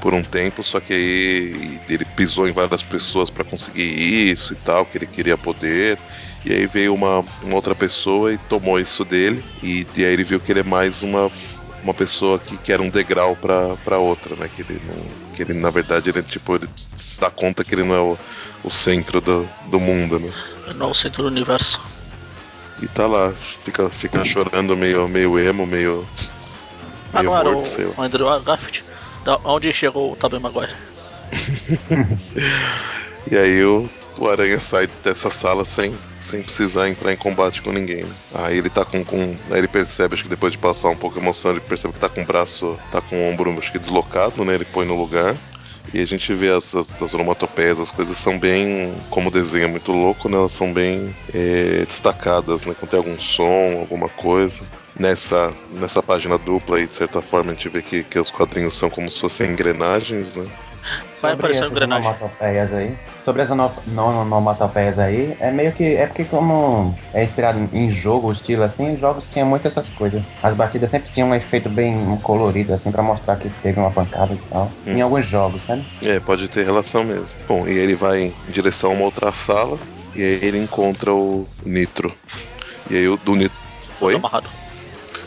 [0.00, 3.82] por um tempo, só que aí ele pisou em várias pessoas para conseguir
[4.30, 5.98] isso e tal, que ele queria poder.
[6.44, 9.42] E aí veio uma, uma outra pessoa e tomou isso dele.
[9.62, 11.30] E, e aí ele viu que ele é mais uma,
[11.82, 14.48] uma pessoa que, que era um degrau pra outra, né?
[14.48, 14.96] Que ele não.
[15.34, 18.18] Que ele, na verdade, ele tipo, ele se dá conta que ele não é o,
[18.62, 20.30] o centro do, do mundo, né?
[20.76, 21.93] No centro do universo.
[22.84, 23.32] E tá lá,
[23.64, 26.06] fica, fica chorando meio, meio emo, meio.
[27.14, 27.94] Meio não era morto, sei lá.
[27.96, 28.84] o Andrew Garfield?
[29.24, 30.74] Da onde chegou o Tobey Maguire?
[33.30, 37.72] E aí o, o Aranha sai dessa sala sem, sem precisar entrar em combate com
[37.72, 38.04] ninguém.
[38.04, 38.14] né?
[38.34, 39.34] Aí ele tá com, com.
[39.50, 42.00] Aí ele percebe, acho que depois de passar um pouco a emoção, ele percebe que
[42.00, 42.78] tá com o braço.
[42.92, 44.54] tá com o ombro acho que deslocado, né?
[44.54, 45.34] Ele põe no lugar.
[45.92, 48.94] E a gente vê as, as, as onomatopeias, as coisas são bem.
[49.10, 50.36] Como o desenho é muito louco, né?
[50.36, 52.74] Elas são bem é, destacadas, né?
[52.78, 54.64] Quando tem algum som, alguma coisa.
[54.98, 58.76] Nessa, nessa página dupla aí, de certa forma, a gente vê que, que os quadrinhos
[58.76, 60.46] são como se fossem engrenagens, né?
[61.20, 62.06] Vai Sobre aparecer um engrenagem.
[62.10, 62.94] onomatopeias aí.
[63.22, 65.94] Sobre as onomatopeias aí, é meio que.
[65.96, 69.88] É porque, como é inspirado em jogo, o estilo assim, os jogos tinham muito essas
[69.88, 70.22] coisas.
[70.42, 74.34] As batidas sempre tinham um efeito bem colorido, assim, pra mostrar que teve uma pancada
[74.34, 74.70] e tal.
[74.86, 74.96] Hum.
[74.96, 75.82] Em alguns jogos, sabe?
[76.02, 77.28] É, pode ter relação mesmo.
[77.48, 79.78] Bom, e ele vai em direção a uma outra sala
[80.14, 82.12] e aí ele encontra o Nitro.
[82.90, 83.58] E aí o do Nitro.
[83.98, 84.14] Todo Oi?
[84.16, 84.48] amarrado.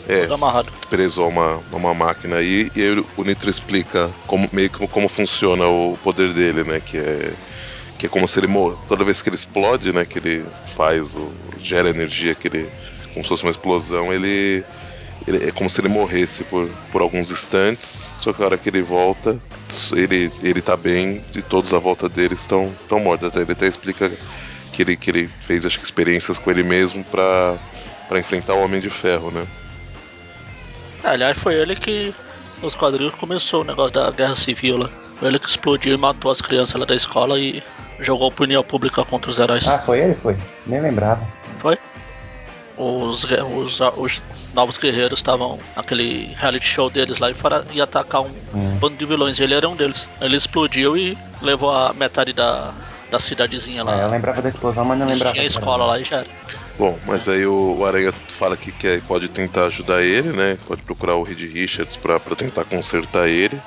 [0.08, 0.72] É, amarrado.
[0.88, 5.08] preso a uma, uma máquina aí, e aí o Nitro explica como, meio que como
[5.08, 6.80] funciona o poder dele, né?
[6.80, 7.32] Que é.
[7.98, 8.76] Que é como se ele morre.
[8.88, 10.04] Toda vez que ele explode, né?
[10.06, 10.44] Que ele
[10.76, 11.30] faz o.
[11.58, 12.66] gera energia, que ele.
[13.12, 14.64] como se fosse uma explosão, ele.
[15.26, 18.68] ele- é como se ele morresse por, por alguns instantes, só que a hora que
[18.68, 19.38] ele volta,
[19.94, 23.28] ele, ele tá bem e todos à volta dele estão, estão mortos.
[23.28, 24.10] Até, ele até explica
[24.72, 27.58] que ele, que ele fez, acho que, experiências com ele mesmo pra,
[28.08, 29.44] pra enfrentar o Homem de Ferro, né?
[31.08, 32.14] É, aliás, foi ele que
[32.62, 34.90] nos quadrinhos começou o negócio da guerra civil lá.
[35.18, 37.62] Foi ele que explodiu e matou as crianças lá da escola e
[38.00, 39.66] jogou opinião pública contra os heróis.
[39.66, 40.14] Ah, foi ele?
[40.14, 40.36] Foi.
[40.66, 41.26] Nem lembrava.
[41.60, 41.78] Foi?
[42.76, 44.22] Os, os, os
[44.54, 48.76] novos guerreiros estavam naquele reality show deles lá e foram ia atacar um Hum.
[48.78, 49.40] bando de vilões.
[49.40, 50.08] Ele era um deles.
[50.20, 52.72] Ele explodiu e levou a metade da,
[53.10, 54.06] da cidadezinha É, eu lá.
[54.06, 55.34] lembrava da explosão, mas não lembrava.
[55.34, 56.26] a era escola lá e já era.
[56.78, 60.56] Bom, mas aí o, o Aranha fala que quer, pode tentar ajudar ele, né?
[60.66, 63.60] Pode procurar o Reed Richards pra, pra tentar consertar ele.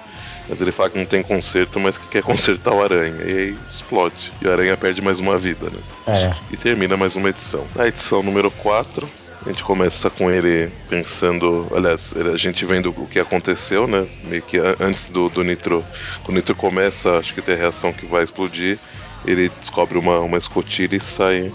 [0.48, 3.22] Mas ele fala que não tem conserto, mas que quer consertar o Aranha.
[3.24, 4.32] E aí explode.
[4.42, 5.80] E o Aranha perde mais uma vida, né?
[6.08, 6.34] É.
[6.52, 7.68] E termina mais uma edição.
[7.76, 9.08] Na edição número 4,
[9.46, 11.68] a gente começa com ele pensando.
[11.76, 14.08] Aliás, a gente vendo o que aconteceu, né?
[14.24, 15.84] Meio que antes do, do Nitro.
[16.24, 18.80] Quando o Nitro começa, acho que tem a reação que vai explodir.
[19.26, 21.52] Ele descobre uma, uma escotilha e sai.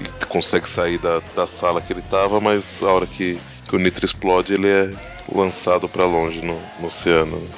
[0.00, 3.78] E consegue sair da, da sala que ele tava, mas a hora que, que o
[3.78, 4.92] Nitro explode, ele é
[5.32, 7.36] lançado pra longe no, no oceano.
[7.38, 7.48] né?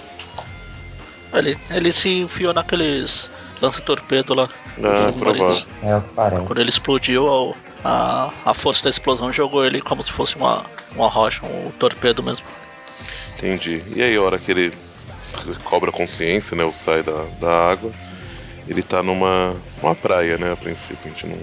[1.32, 4.48] Ele, ele se enfiou naqueles lança-torpedo lá.
[4.78, 5.66] Ah, provável.
[5.82, 6.46] É parece.
[6.46, 11.08] Quando ele explodiu, a, a força da explosão jogou ele como se fosse uma, uma
[11.08, 12.46] rocha, um torpedo mesmo.
[13.36, 13.82] Entendi.
[13.94, 14.72] E aí, a hora que ele
[15.64, 16.64] cobra consciência, né?
[16.64, 17.92] Ou sai da, da água,
[18.66, 20.52] ele tá numa, numa praia, né?
[20.52, 21.38] A princípio, a gente não,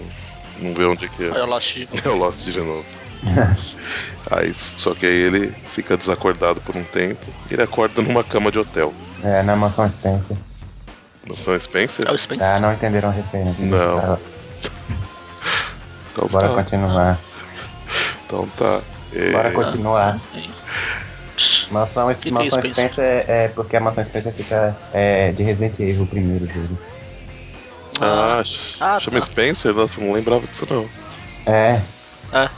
[0.58, 1.38] não vê onde que Aí é.
[1.38, 1.88] eu lá assisti.
[2.04, 2.84] É o Lost de novo.
[4.30, 8.50] Aí, só que aí ele fica desacordado por um tempo e ele acorda numa cama
[8.50, 8.92] de hotel.
[9.22, 10.36] É, na mansão Spencer.
[11.26, 12.08] Mansão Spencer?
[12.08, 12.50] É o Spencer.
[12.50, 13.64] Ah, não entenderam a referência.
[13.64, 14.00] Não.
[14.00, 14.18] Tá,
[16.12, 17.20] Então Bora tá, continuar.
[18.26, 18.80] Então tá.
[19.12, 20.20] É, Bora continuar.
[20.34, 20.50] Aí.
[21.70, 22.72] Mansão, que Mansão é Spencer?
[22.72, 26.78] Spencer é, é porque a Mansão Spencer fica é, de Resident Evil, o primeiro jogo.
[28.00, 28.42] Ah,
[28.80, 29.26] Ah, chama tá.
[29.26, 29.72] Spencer?
[29.74, 30.88] Nossa, não lembrava disso não.
[31.46, 31.80] É,
[32.32, 32.48] É.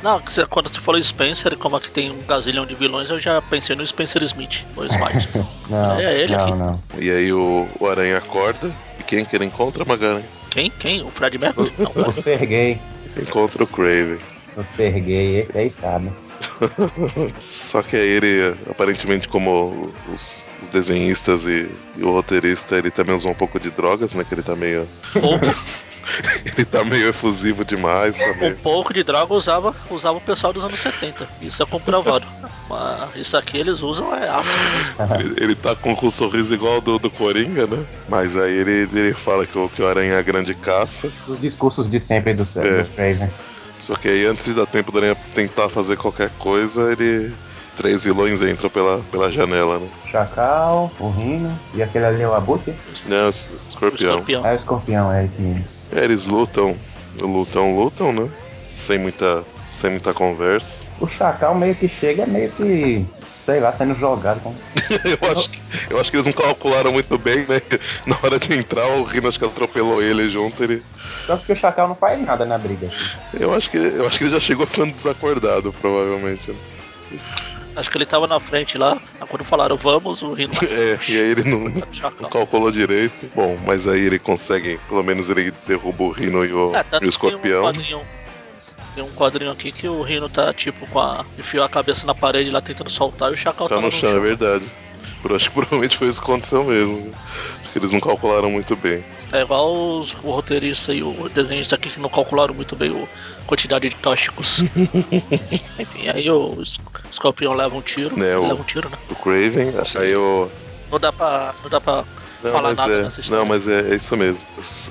[0.00, 3.74] Não, quando você falou Spencer, como aqui tem um gazilhão de vilões, eu já pensei
[3.74, 5.28] no Spencer Smith, o Smite.
[5.68, 6.52] não, É ele não, aqui.
[6.52, 6.82] não.
[7.00, 8.70] E aí o, o Aranha acorda.
[9.00, 10.22] E quem que ele encontra, Magaren?
[10.50, 10.70] Quem?
[10.70, 11.02] Quem?
[11.02, 11.72] O Fred Mercury?
[11.78, 12.80] Não, O Sergei,
[13.20, 14.18] Encontra o Craven.
[14.56, 16.10] o Sergei, esse aí sabe.
[17.42, 23.14] Só que aí ele, aparentemente, como os, os desenhistas e, e o roteirista, ele também
[23.14, 24.24] usou um pouco de drogas, né?
[24.24, 24.88] Que ele tá meio.
[26.56, 30.64] Ele tá meio efusivo demais, tá um pouco de droga usava, usava o pessoal dos
[30.64, 31.28] anos 70.
[31.42, 32.26] Isso é comprovado.
[32.68, 34.94] Mas isso aqui eles usam é ácido mesmo.
[35.20, 37.84] Ele, ele tá com, um sorriso igual ao do, do Coringa, né?
[38.08, 41.12] Mas aí ele, ele fala que o, que o Aranha é a grande caça.
[41.26, 42.82] Os discursos de sempre do, É.
[42.82, 43.30] do Craven.
[43.78, 47.32] Só que aí antes de dar tempo do Aranha tentar fazer qualquer coisa, ele.
[47.78, 49.88] Três vilões entram pela, pela janela, né?
[50.10, 52.74] Chacal, o Rino e aquele ali é o Abutre?
[53.06, 54.10] Né, o O escorpião.
[54.10, 54.46] escorpião.
[54.46, 55.64] É o escorpião, é esse mesmo.
[55.94, 56.76] É, eles lutam,
[57.20, 58.28] lutam, lutam, né?
[58.64, 60.84] Sem muita, sem muita conversa.
[61.00, 64.40] O Chacal meio que chega meio que, sei lá, sendo jogado.
[64.40, 64.52] Com...
[65.22, 67.62] Eu acho, que, eu acho que eles não calcularam muito bem, né?
[68.04, 70.62] Na hora de entrar, o Rino acho que atropelou ele junto.
[70.64, 70.82] Ele,
[71.28, 72.88] Tanto que o Chacal não faz nada na briga.
[72.88, 73.38] assim.
[73.40, 76.50] eu acho que, eu acho que ele já chegou ficando desacordado, provavelmente.
[76.50, 76.58] né?
[77.78, 78.98] Acho que ele tava na frente lá.
[79.28, 80.52] Quando falaram vamos, o Rino.
[80.68, 82.28] É, e aí ele não, não Chacal.
[82.28, 83.30] calculou direito.
[83.36, 86.94] Bom, mas aí ele consegue, pelo menos ele derruba o Rino e o, É, tanto
[86.94, 87.72] e o tem um escorpião.
[88.96, 91.24] Tem um quadrinho aqui que o Rino tá tipo com a.
[91.38, 94.10] enfiou a cabeça na parede lá tentando soltar e o Chacal Tá tava no chão,
[94.10, 94.64] é verdade.
[95.24, 97.12] Eu acho que provavelmente foi isso que aconteceu mesmo.
[97.62, 99.04] Acho que eles não calcularam muito bem.
[99.32, 103.44] É igual os, o roteirista e o desenhista aqui que não calcularam muito bem a
[103.44, 104.60] quantidade de tóxicos.
[105.78, 106.62] Enfim, aí o
[107.10, 108.18] escorpião leva um tiro.
[108.18, 108.96] Né, o- Leva um tiro, né?
[109.10, 110.50] O Craven, aí o.
[110.90, 111.54] Não dá pra.
[111.62, 112.04] Não dá pra
[112.42, 113.38] Não, falar mas nada é, nessa história.
[113.40, 114.44] não, mas é, é isso mesmo.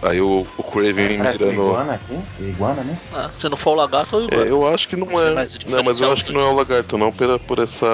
[0.03, 1.63] Aí o, o Craven Parece mira no.
[1.69, 2.19] iguana aqui.
[2.39, 2.97] Iguana, né?
[3.13, 5.33] Ah, se não for o lagarto, eu É, eu acho que não é.
[5.33, 7.87] Mas Não, mas eu acho que não é o lagarto, não, pela, por essa.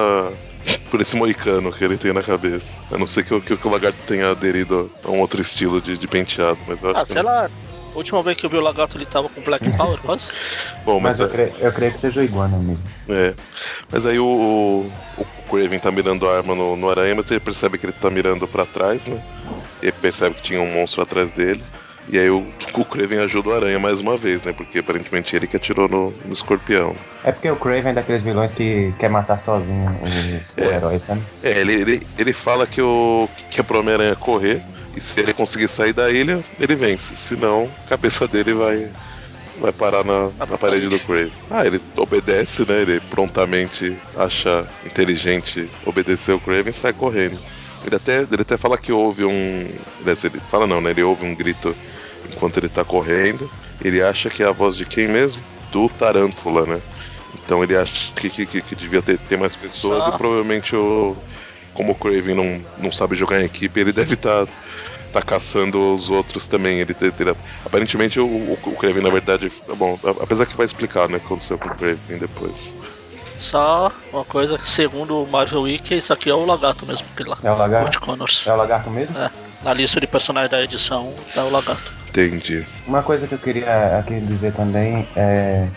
[0.90, 2.80] Por esse moicano que ele tem na cabeça.
[2.90, 5.98] A não ser que, o- que, o lagarto tenha aderido a um outro estilo de,
[5.98, 7.12] de penteado, mas eu acho Ah, que.
[7.14, 7.50] sei lá.
[7.94, 10.30] A última vez que eu vi o lagarto ele tava com Black Power, quase.
[10.86, 12.84] Bom, mas, Mas eu é, creio, eu creio que seja o iguana mesmo.
[13.10, 13.36] é.
[13.92, 17.40] Mas aí o, o, o Craven tá mirando a arma no, no aranha, mas ele
[17.40, 19.22] percebe que ele tá mirando pra trás, né?
[19.82, 21.62] Ele percebe que tinha um monstro atrás dele.
[22.08, 22.40] E aí o,
[22.74, 24.52] o Craven ajuda o aranha mais uma vez, né?
[24.54, 26.96] Porque aparentemente ele que atirou no, no escorpião.
[27.24, 30.76] É porque o Craven é daqueles vilões que quer matar sozinho o, o É.
[30.76, 31.22] herói, sabe?
[31.42, 34.62] É, ele, ele, ele fala que, o, que é pro Homem-Aranha correr,
[34.96, 37.16] e se ele conseguir sair da ilha, ele vence.
[37.16, 38.92] Senão, a cabeça dele vai,
[39.60, 41.32] vai parar na, na parede do Craven.
[41.50, 42.82] Ah, ele obedece, né?
[42.82, 47.40] Ele prontamente acha inteligente obedecer o Craven e sai correndo.
[47.86, 49.32] Ele até, ele até fala que houve um.
[50.06, 50.92] Ele fala não, né?
[50.92, 51.76] Ele ouve um grito
[52.30, 53.50] enquanto ele tá correndo.
[53.84, 55.44] Ele acha que é a voz de quem mesmo?
[55.72, 56.82] Do Tarântula, né?
[57.44, 60.16] Então ele acha que, que, que- devia ter, ter mais pessoas Só.
[60.16, 61.16] e provavelmente o.
[61.74, 64.46] Como o Craven não, não sabe jogar em equipe, ele deve estar
[65.12, 66.80] tá, caçando os outros também.
[66.80, 69.52] Ele, te- ele- aparentemente o, o, o Craven, na verdade.
[69.76, 72.76] Bom, a- apesar que vai explicar né, o que aconteceu com o Craven depois.
[73.38, 77.38] Só uma coisa, segundo o Marvel Wiki, isso aqui é o lagarto mesmo, aquele lá.
[77.44, 78.00] É o lagarto?
[78.00, 78.46] Connors.
[78.48, 79.18] É o lagarto mesmo?
[79.18, 79.30] É,
[79.64, 81.92] na lista de personagens da edição tá o lagarto.
[82.10, 82.64] Entendi.
[82.86, 85.68] Uma coisa que eu queria aqui dizer também é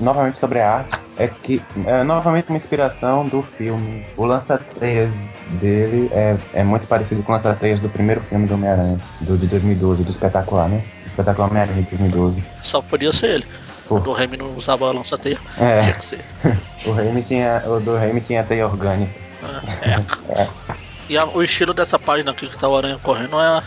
[0.00, 4.04] novamente sobre a arte é que é novamente uma inspiração do filme.
[4.16, 5.14] O lança-teias
[5.60, 9.46] dele é, é muito parecido com o lança-teias do primeiro filme do Homem-Aranha, do de
[9.46, 10.82] 2012, do espetacular, né?
[11.06, 12.42] Espetacular Homem-Aranha de 2012.
[12.62, 13.46] Só podia ser ele.
[13.88, 15.38] O do Remy não usava lança-teia.
[15.58, 15.94] É,
[16.84, 19.12] o Raimi tinha, o do Raimi tinha teia orgânica.
[19.82, 20.32] É.
[20.42, 20.48] é.
[21.08, 23.62] E a- o estilo dessa página aqui que tá o aranha correndo é a,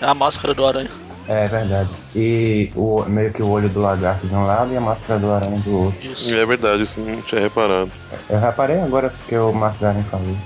[0.00, 0.90] é a máscara do aranha.
[1.28, 1.90] É verdade.
[2.14, 5.30] E o, meio que o olho do lagarto de um lado e a máscara do
[5.30, 6.06] aranha do outro.
[6.06, 6.34] Isso.
[6.34, 7.90] É verdade, isso não tinha reparado.
[8.30, 10.36] Eu reparei agora que o Mark Garen falou.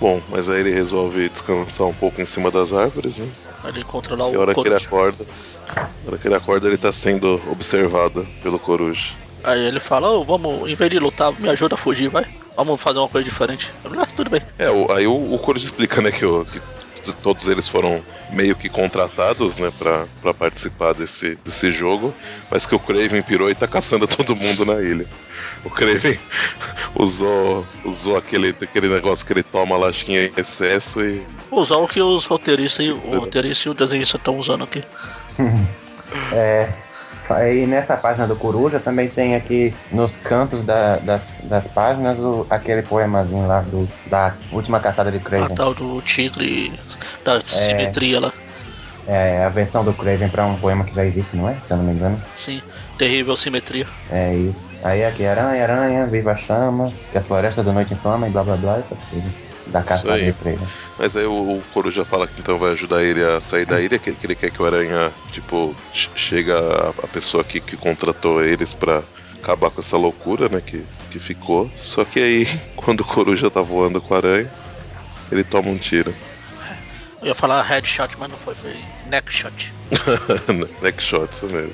[0.00, 3.26] Bom, mas aí ele resolve descansar um pouco em cima das árvores, né?
[3.64, 4.86] Ele encontra lá E a o hora que ele coruja.
[4.86, 5.24] acorda.
[6.04, 9.02] Na hora que ele acorda, ele tá sendo observado pelo coruja.
[9.42, 12.24] Aí ele fala, ô, vamos, em vez de lutar, me ajuda a fugir, vai.
[12.56, 13.70] Vamos fazer uma coisa diferente.
[13.84, 14.40] Ah, tudo bem.
[14.58, 16.60] É, o- aí o, o Coruja explica, né, que, o- que
[17.12, 22.14] todos eles foram meio que contratados, né, pra, pra participar desse, desse jogo,
[22.50, 25.06] mas que o Craven pirou e tá caçando todo mundo na ilha.
[25.64, 26.18] O Craven
[26.94, 31.22] usou, usou aquele, aquele negócio que ele toma lá, acho que em excesso e.
[31.50, 34.82] Usar o que os roteiristas e o roteirista e o desenhista estão usando aqui.
[36.32, 36.72] É.
[37.30, 42.46] Aí nessa página do Coruja também tem aqui nos cantos da- das, das páginas o,
[42.48, 45.54] aquele poemazinho lá do, da última caçada de A Craven.
[45.54, 46.72] tal do tigre
[47.24, 48.32] da simetria lá.
[49.08, 51.54] É a versão do Craven pra um poema que já existe, não é?
[51.54, 52.20] Se eu não me engano.
[52.34, 52.60] Sim,
[52.98, 53.86] terrível simetria.
[54.10, 54.72] É isso.
[54.82, 58.42] Aí aqui, aranha, aranha, viva a chama, que as florestas da noite inflamam e blá
[58.42, 59.45] blá blá, essas coisas.
[59.66, 60.26] Da caçada aí.
[60.26, 60.68] de Craven.
[60.98, 63.98] Mas aí o, o Coruja fala que então vai ajudar ele a sair da ilha,
[63.98, 67.76] que, que ele quer que o Aranha, tipo, ch- chega a, a pessoa que, que
[67.76, 69.02] contratou eles pra
[69.42, 71.68] acabar com essa loucura, né, que, que ficou.
[71.76, 74.50] Só que aí, quando o Coruja tá voando com o Aranha,
[75.30, 76.14] ele toma um tiro.
[77.22, 78.74] Eu ia falar headshot, mas não foi, foi
[79.06, 79.72] neckshot.
[80.82, 81.72] Neck shot, isso mesmo.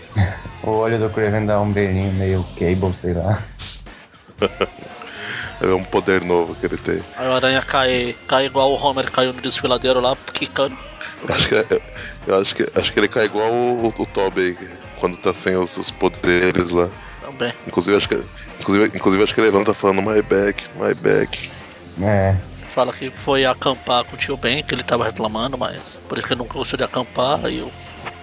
[0.63, 3.43] O olho do Craven dá um brilhinho meio cable, sei lá.
[5.62, 7.01] É um poder novo que ele tem.
[7.16, 10.77] Aí o aranha cai, cai igual o Homer caiu no desfiladeiro lá, quicando.
[11.29, 11.81] Eu acho que, é-
[12.27, 14.59] eu acho que, acho que ele cai igual o, o Toby
[14.98, 16.88] quando tá sem os, os poderes lá.
[17.20, 17.53] Também.
[17.66, 18.20] Inclusive, acho que,
[18.61, 21.48] inclusive, inclusive, acho que ele levanta falando my back, my back.
[22.03, 22.37] É.
[22.75, 26.27] Fala que foi acampar com o tio Ben, que ele tava reclamando, mas por isso
[26.27, 27.70] que ele não gostou de acampar e o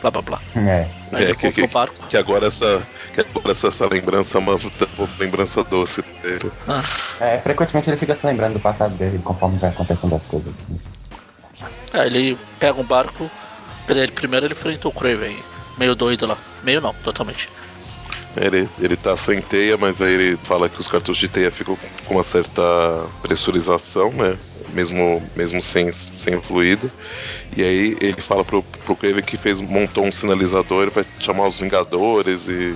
[0.01, 0.41] blá blá blá.
[0.55, 0.87] É.
[1.13, 1.95] É, que, que, o barco.
[2.07, 2.81] que agora essa,
[3.13, 6.51] que agora essa, essa lembrança é uma, uma lembrança doce dele.
[6.67, 6.83] Ah,
[7.19, 10.53] É, frequentemente ele fica se lembrando do passado dele conforme vai acontecendo as coisas.
[11.93, 13.29] Aí ele pega um barco,
[13.87, 15.37] ele, primeiro ele enfrenta o Craven,
[15.77, 16.37] meio doido lá.
[16.63, 17.49] Meio não, totalmente.
[18.37, 21.77] Ele, ele tá sem teia, mas aí ele fala que os cartuchos de teia ficam
[22.05, 22.61] com uma certa
[23.21, 24.37] pressurização, né?
[24.73, 26.91] Mesmo, mesmo sem, sem fluido.
[27.55, 31.59] E aí ele fala pro, pro Kraven que fez, montou um sinalizador, vai chamar os
[31.59, 32.75] Vingadores e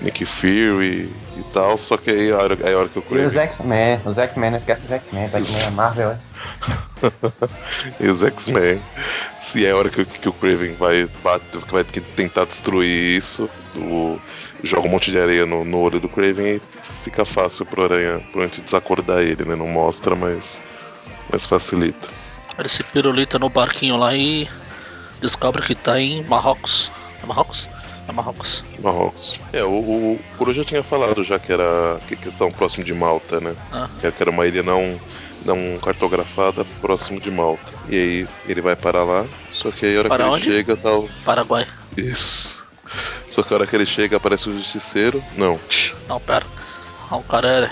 [0.00, 1.78] Nick Fury e tal.
[1.78, 4.58] Só que aí a hora, a hora que o E os X-Men, os X-Men, não
[4.58, 6.18] esquece os X-Men, tá que Marvel, é.
[8.00, 8.80] e os X-Men.
[9.40, 11.08] Se é a hora que, que o Kraven vai,
[11.66, 14.18] que vai tentar destruir isso, o,
[14.62, 16.60] joga um monte de areia no, no olho do Kraven e
[17.04, 19.54] fica fácil pro Aranha, pro gente desacordar ele, né?
[19.54, 20.60] Não mostra, mas,
[21.30, 22.08] mas facilita.
[22.58, 24.48] Ele se pirulita no barquinho lá e
[25.20, 26.90] descobre que tá em Marrocos.
[27.22, 27.68] É Marrocos?
[28.08, 28.62] É Marrocos.
[28.80, 29.40] Marrocos.
[29.52, 33.40] É, o, o Kuro já tinha falado já que era que questão próximo de Malta,
[33.40, 33.54] né?
[33.72, 33.88] Ah.
[34.00, 34.98] Que era uma ilha não,
[35.44, 37.72] não cartografada próximo de Malta.
[37.88, 40.48] E aí ele vai para lá, só que aí a hora Para que onde?
[40.48, 41.08] ele chega tal.
[41.24, 41.66] Paraguai.
[41.96, 42.64] Isso.
[43.30, 45.22] Só que a hora que ele chega aparece o justiceiro.
[45.36, 45.58] Não.
[46.08, 46.46] Não, pera.
[47.10, 47.70] Ah, Um cara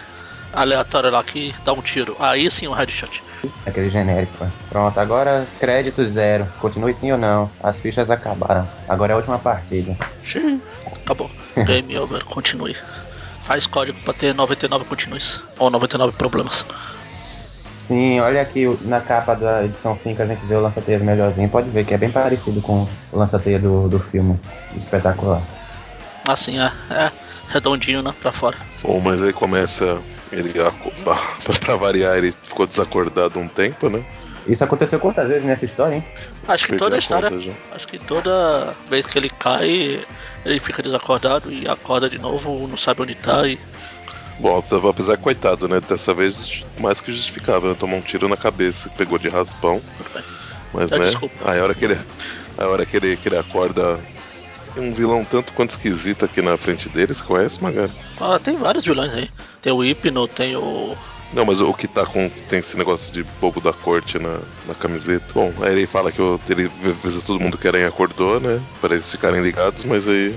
[0.54, 2.16] aleatório lá que dá um tiro.
[2.18, 3.22] Aí sim um headshot.
[3.66, 4.44] Aquele genérico.
[4.44, 4.48] é.
[4.70, 6.46] Pronto, agora crédito zero.
[6.60, 7.50] Continue sim ou não.
[7.62, 8.66] As fichas acabaram.
[8.88, 9.96] Agora é a última partida.
[10.22, 10.60] Xiii,
[11.04, 11.30] Acabou.
[11.56, 12.24] Game over.
[12.24, 12.76] Continue.
[13.44, 15.40] Faz código pra ter 99 continues.
[15.58, 16.64] Ou 99 problemas.
[17.76, 21.50] Sim, olha aqui na capa da edição 5 a gente vê o lança-teias melhorzinho.
[21.50, 24.40] Pode ver que é bem parecido com o lança-teia do, do filme.
[24.74, 25.42] Espetacular.
[26.26, 26.72] Assim, é.
[26.90, 27.10] É
[27.48, 28.14] redondinho, né?
[28.20, 28.56] Pra fora.
[28.82, 29.98] Bom, mas aí começa.
[30.38, 30.52] Ele,
[31.60, 34.04] pra, variar, ele ficou desacordado um tempo, né?
[34.46, 36.04] Isso aconteceu quantas vezes nessa história, hein?
[36.46, 37.30] Acho que Perdi toda a história.
[37.30, 37.52] conta.
[37.72, 40.04] Acho que toda vez que ele cai,
[40.44, 43.58] ele fica desacordado e acorda de novo, não sabe onde tá e.
[44.38, 45.80] Bom, apesar coitado, né?
[45.80, 47.76] Dessa vez mais que justificável, né?
[47.78, 49.80] Tomou um tiro na cabeça, pegou de raspão.
[50.74, 51.06] Mas É, né?
[51.06, 51.50] desculpa.
[51.50, 51.98] Aí a hora que ele.
[52.58, 53.98] A hora que ele, que ele acorda.
[54.74, 57.92] Tem um vilão tanto quanto esquisito aqui na frente dele, você conhece, Magari?
[58.20, 59.28] Ah, tem vários vilões aí.
[59.62, 60.96] Tem o Hipno, tem o.
[61.32, 62.28] Não, mas o que tá com.
[62.48, 65.24] Tem esse negócio de bobo da corte na, na camiseta.
[65.32, 68.60] Bom, aí ele fala que o- ele avisa todo mundo que a aranha acordou, né?
[68.80, 70.36] Pra eles ficarem ligados, mas aí.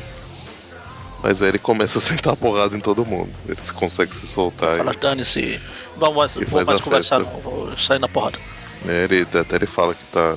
[1.23, 3.31] Mas aí ele começa a sentar a porrada em todo mundo.
[3.47, 4.77] Ele consegue se soltar.
[4.77, 5.59] Fala, dane-se.
[5.95, 7.25] Vamos mais, E vou mais conversar, não.
[7.41, 8.37] Vou sair na porrada.
[8.83, 9.03] né?
[9.05, 10.35] Ele, até ele fala que tá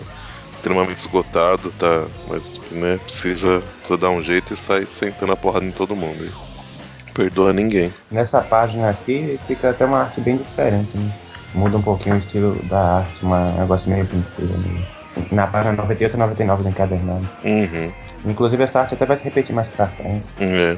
[0.61, 2.05] extremamente esgotado, tá.
[2.29, 6.25] Mas né, precisa, precisa dar um jeito e sai sentando a porrada em todo mundo.
[6.25, 7.93] E perdoa ninguém.
[8.11, 11.13] Nessa página aqui fica até uma arte bem diferente, né?
[11.55, 14.57] Muda um pouquinho o estilo da arte, um negócio meio pintura.
[14.59, 15.01] Meio...
[15.33, 17.29] Na página 98 e 99 do encadernado.
[17.45, 17.93] Uhum.
[18.25, 20.29] Inclusive essa arte até vai se repetir mais pra frente.
[20.39, 20.77] É.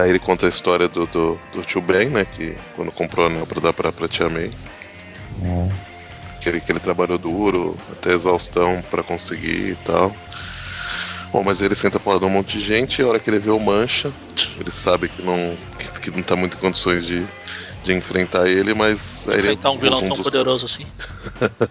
[0.00, 2.24] Aí ele conta a história do, do, do tio Ben, né?
[2.24, 4.50] Que quando comprou o anel pra dar pra, pra tia May.
[6.44, 10.14] Que ele, que ele trabalhou duro, até exaustão pra conseguir e tal.
[11.32, 13.50] Bom, mas ele senta de um monte de gente e a hora que ele vê
[13.50, 14.12] o Mancha,
[14.60, 17.26] ele sabe que não, que, que não tá muito em condições de,
[17.82, 19.26] de enfrentar ele, mas...
[19.26, 20.86] aí ele Enfrentar um vilão usa tão dos- poderoso assim.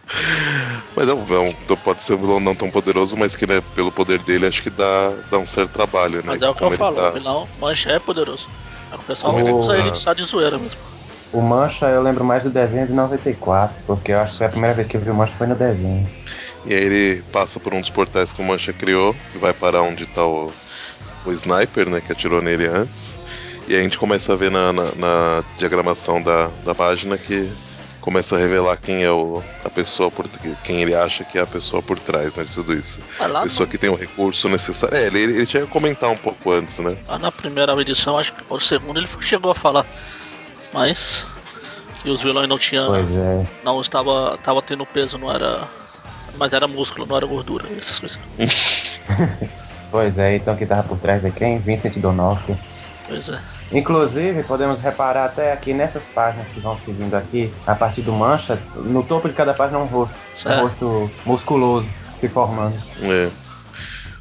[0.96, 4.20] Mas é um- pode ser um vilão não tão poderoso, mas que, né, pelo poder
[4.24, 6.24] dele, acho que dá, dá um certo trabalho, né?
[6.26, 8.48] Mas é o que Como eu falo, tá- o vilão Mancha é poderoso.
[8.92, 10.80] É o pessoal ele usa tá- ele só de zoeira mesmo.
[11.34, 14.50] O Mancha eu lembro mais do desenho de 94, porque eu acho que foi a
[14.52, 16.08] primeira vez que eu vi o Mancha foi no desenho.
[16.64, 19.82] E aí ele passa por um dos portais que o Mancha criou e vai parar
[19.82, 20.52] onde tá o,
[21.26, 23.18] o sniper, né, que atirou nele antes.
[23.68, 27.50] E aí a gente começa a ver na, na, na diagramação da, da página que
[28.00, 30.28] começa a revelar quem é o, a pessoa por
[30.64, 33.00] quem ele acha que é a pessoa por trás né, de tudo isso.
[33.18, 34.96] Ah, lá pessoa que tem o recurso necessário.
[34.96, 36.96] É, ele, ele tinha que comentar um pouco antes, né?
[37.08, 39.86] Lá na primeira edição, acho que por segundo ele chegou a falar.
[40.74, 41.28] Mas
[42.02, 42.96] que os vilões não tinham.
[42.96, 43.46] É.
[43.64, 45.68] Não estava, estava tendo peso, não era.
[46.38, 48.20] Mas era músculo, não era gordura, essas coisas.
[49.94, 51.60] Pois é, então quem tava por trás é quem?
[51.60, 52.58] Vincent D'Onofrio.
[53.08, 53.40] Pois é.
[53.72, 58.58] Inclusive, podemos reparar até aqui nessas páginas que vão seguindo aqui, a partir do mancha,
[58.76, 60.18] no topo de cada página é um rosto.
[60.36, 60.58] Certo.
[60.58, 62.76] Um rosto musculoso se formando.
[63.04, 63.30] É.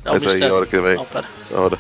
[0.05, 0.55] É o Mas aí mistério.
[0.55, 0.95] a hora que ele vai.
[0.97, 1.27] Não, pera.
[1.55, 1.79] A hora,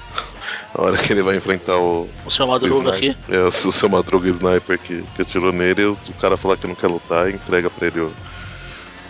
[0.74, 2.08] a hora que ele vai enfrentar o.
[2.24, 3.06] O seu o Madruga aqui.
[3.08, 6.66] sniper- É, o seu Madruga Sniper que, que atirou nele, o, o cara fala que
[6.66, 8.12] não quer lutar e entrega pra ele o,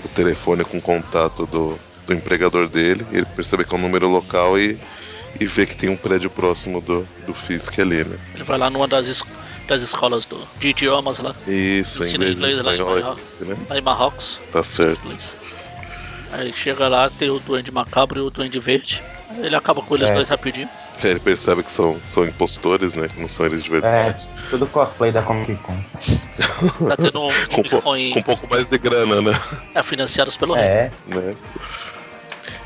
[0.04, 3.06] o telefone com contato do, do empregador dele.
[3.12, 4.76] Ele percebe que é um número local e,
[5.40, 8.18] e vê que tem um prédio próximo do, do Fisk ali, né?
[8.34, 9.24] Ele vai lá numa das, es-
[9.68, 13.36] das escolas do, de idiomas lá, Isso, Ensina inglês, inglês lá em espanhol, Marrocos.
[13.40, 13.56] né?
[13.70, 14.40] lá em Marrocos.
[14.52, 15.00] Tá certo.
[15.04, 15.36] inglês.
[16.32, 19.02] Aí chega lá, tem o Duende Macabro e o Duende Verde.
[19.38, 20.14] Ele acaba com eles É.
[20.14, 20.68] dois rapidinho.
[21.10, 23.08] Ele percebe que são, são impostores, né?
[23.08, 24.26] Que não são eles de É, verdade.
[24.50, 25.76] tudo cosplay da Comic Con.
[26.88, 29.32] Tá tendo um Com, po- com um pouco mais de grana, né?
[29.74, 30.64] é, financiados pelo rei.
[30.64, 31.34] É, né?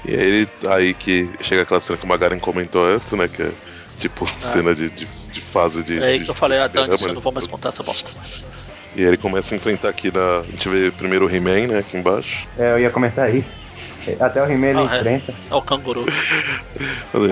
[0.05, 3.27] E aí, ele- aí que chega aquela cena que o Magaren comentou antes, né?
[3.29, 3.51] Que é
[3.99, 5.99] tipo cena de, de, de fase de.
[6.03, 7.13] É aí de- que eu falei, ah, drama, eu né?
[7.15, 8.11] não vou mais contar essa bosta.
[8.95, 10.41] E aí ele começa a enfrentar aqui na.
[10.41, 11.79] A gente vê primeiro o He-Man, né?
[11.81, 12.47] Aqui embaixo.
[12.59, 13.66] é, eu ia comentar isso.
[14.21, 14.97] Até o He-Man ele Ah, é.
[14.99, 15.35] enfrenta.
[15.51, 16.05] É o canguru.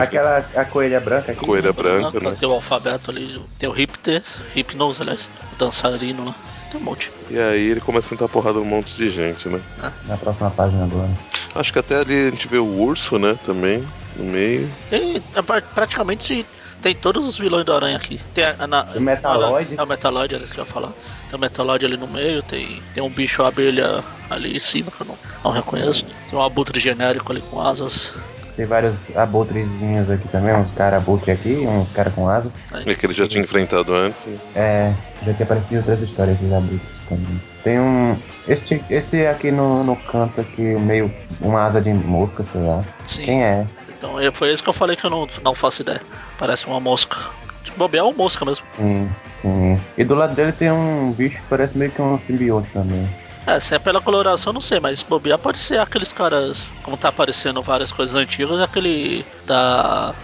[0.01, 1.45] Aquela a coelha branca aqui.
[1.45, 2.37] Coelha branca, né?
[2.39, 6.35] Tem o alfabeto ali, tem o Hypnos, Hypnos, aliás, o dançarino lá.
[6.71, 7.11] Tem um monte.
[7.31, 9.61] E aí ele começa a tentar porrada um monte de gente, né?
[10.07, 11.11] Na próxima página agora.
[11.55, 13.39] Acho que até ali a gente vê o urso, né?
[13.47, 14.69] Também, no meio.
[14.91, 16.45] Tem, é, pra- praticamente
[16.83, 18.21] tem todos os vilões do Aranha aqui.
[18.35, 19.75] Tem a, na, O Metaloid.
[19.79, 20.93] É o Metaloid, que eu ia falar.
[21.31, 25.01] Tem o Metaloid ali no meio, tem, tem um bicho abelha ali em cima que
[25.03, 26.05] eu não, não reconheço.
[26.35, 28.13] Tem um abutre genérico ali com asas.
[28.57, 32.51] Tem vários abutrezinhos aqui também, uns caras abutre aqui, uns caras com asa.
[32.85, 34.27] É que ele já tinha enfrentado antes.
[34.53, 34.93] É,
[35.25, 37.41] já tinha aparecido em outras histórias esses abutres também.
[37.63, 38.19] Tem um.
[38.49, 41.09] Esse, esse aqui no, no canto aqui, meio.
[41.41, 42.83] uma asa de mosca, sei lá.
[43.07, 43.25] Sim.
[43.27, 43.65] Quem é?
[43.97, 46.01] Então é- foi isso que eu falei que eu não, não faço ideia.
[46.37, 47.17] Parece uma mosca.
[47.63, 48.65] Tipo, bobear é uma mosca mesmo.
[48.67, 49.09] Sim,
[49.41, 49.81] sim.
[49.97, 53.09] E do lado dele tem um bicho que parece meio que um simbionte também.
[53.47, 56.73] É, se é pela coloração, não sei, mas bobear pode ser aqueles caras.
[56.83, 60.15] Como tá aparecendo várias coisas antigas, aquele da.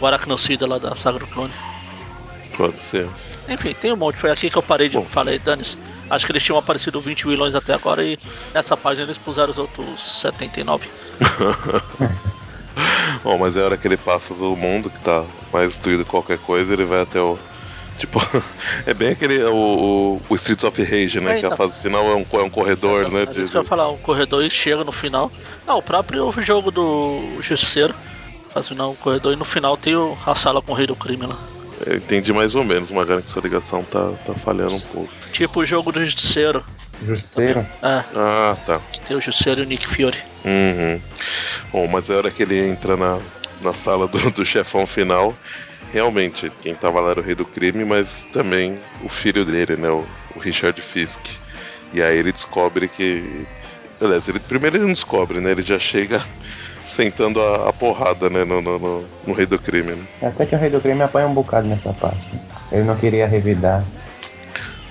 [0.00, 1.52] O aracnocida lá da saga do clone.
[2.56, 3.06] Pode ser.
[3.48, 4.18] Enfim, tem um monte.
[4.18, 4.96] Foi aqui que eu parei de.
[4.96, 5.04] Bom.
[5.04, 5.76] Falei, Danis.
[6.10, 8.18] Acho que eles tinham aparecido 20 vilões até agora e
[8.52, 10.88] nessa página eles puseram os outros 79.
[13.22, 16.10] Bom, mas é a hora que ele passa do mundo, que tá mais destruído que
[16.10, 17.38] qualquer coisa, ele vai até o.
[17.98, 18.20] Tipo,
[18.86, 19.42] é bem aquele.
[19.44, 21.36] O, o, o Streets of Rage, né?
[21.36, 21.56] É, que a então.
[21.56, 23.26] fase final é um, é um corredor, né?
[23.28, 25.30] É isso que eu ia falar, um corredor e chega no final.
[25.66, 27.94] Não, o próprio jogo do Justiceiro.
[28.52, 31.26] Faz final um corredor e no final tem a sala com o rei do crime
[31.26, 31.36] lá.
[31.84, 35.12] Eu entendi mais ou menos, Magana, que sua ligação tá, tá falhando um pouco.
[35.32, 36.64] Tipo o jogo do Justiceiro.
[37.02, 37.66] Justiceiro?
[37.82, 38.80] É, Ah, tá.
[38.92, 40.16] que tem o Justiceiro e o Nick Fury.
[40.44, 41.00] Uhum.
[41.72, 43.18] Bom, mas é a hora que ele entra na,
[43.60, 45.34] na sala do, do chefão final,
[45.94, 49.88] realmente, quem tava lá era o rei do crime, mas também o filho dele, né?
[49.88, 51.20] O, o Richard Fisk.
[51.92, 53.46] E aí ele descobre que.
[54.00, 55.52] Aliás, ele, primeiro ele não descobre, né?
[55.52, 56.20] Ele já chega
[56.84, 58.42] sentando a, a porrada, né?
[58.44, 60.04] No, no, no- no rei do crime, né?
[60.20, 62.18] Até que o Rei do Crime apanha um bocado nessa parte.
[62.72, 63.84] Ele não queria revidar.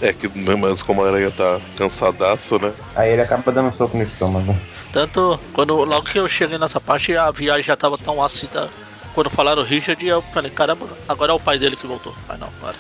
[0.02, 2.74] É que, mas como a aranha tá cansadaço, né?
[2.96, 4.56] Aí ele acaba dando um soco no estômago.
[4.92, 8.70] Tanto, quando logo que eu cheguei nessa parte, a viagem já tava tão ácida.
[9.14, 12.14] Quando falaram Richard, eu falei, caramba, agora é o pai dele que voltou.
[12.28, 12.78] Mas não, não era.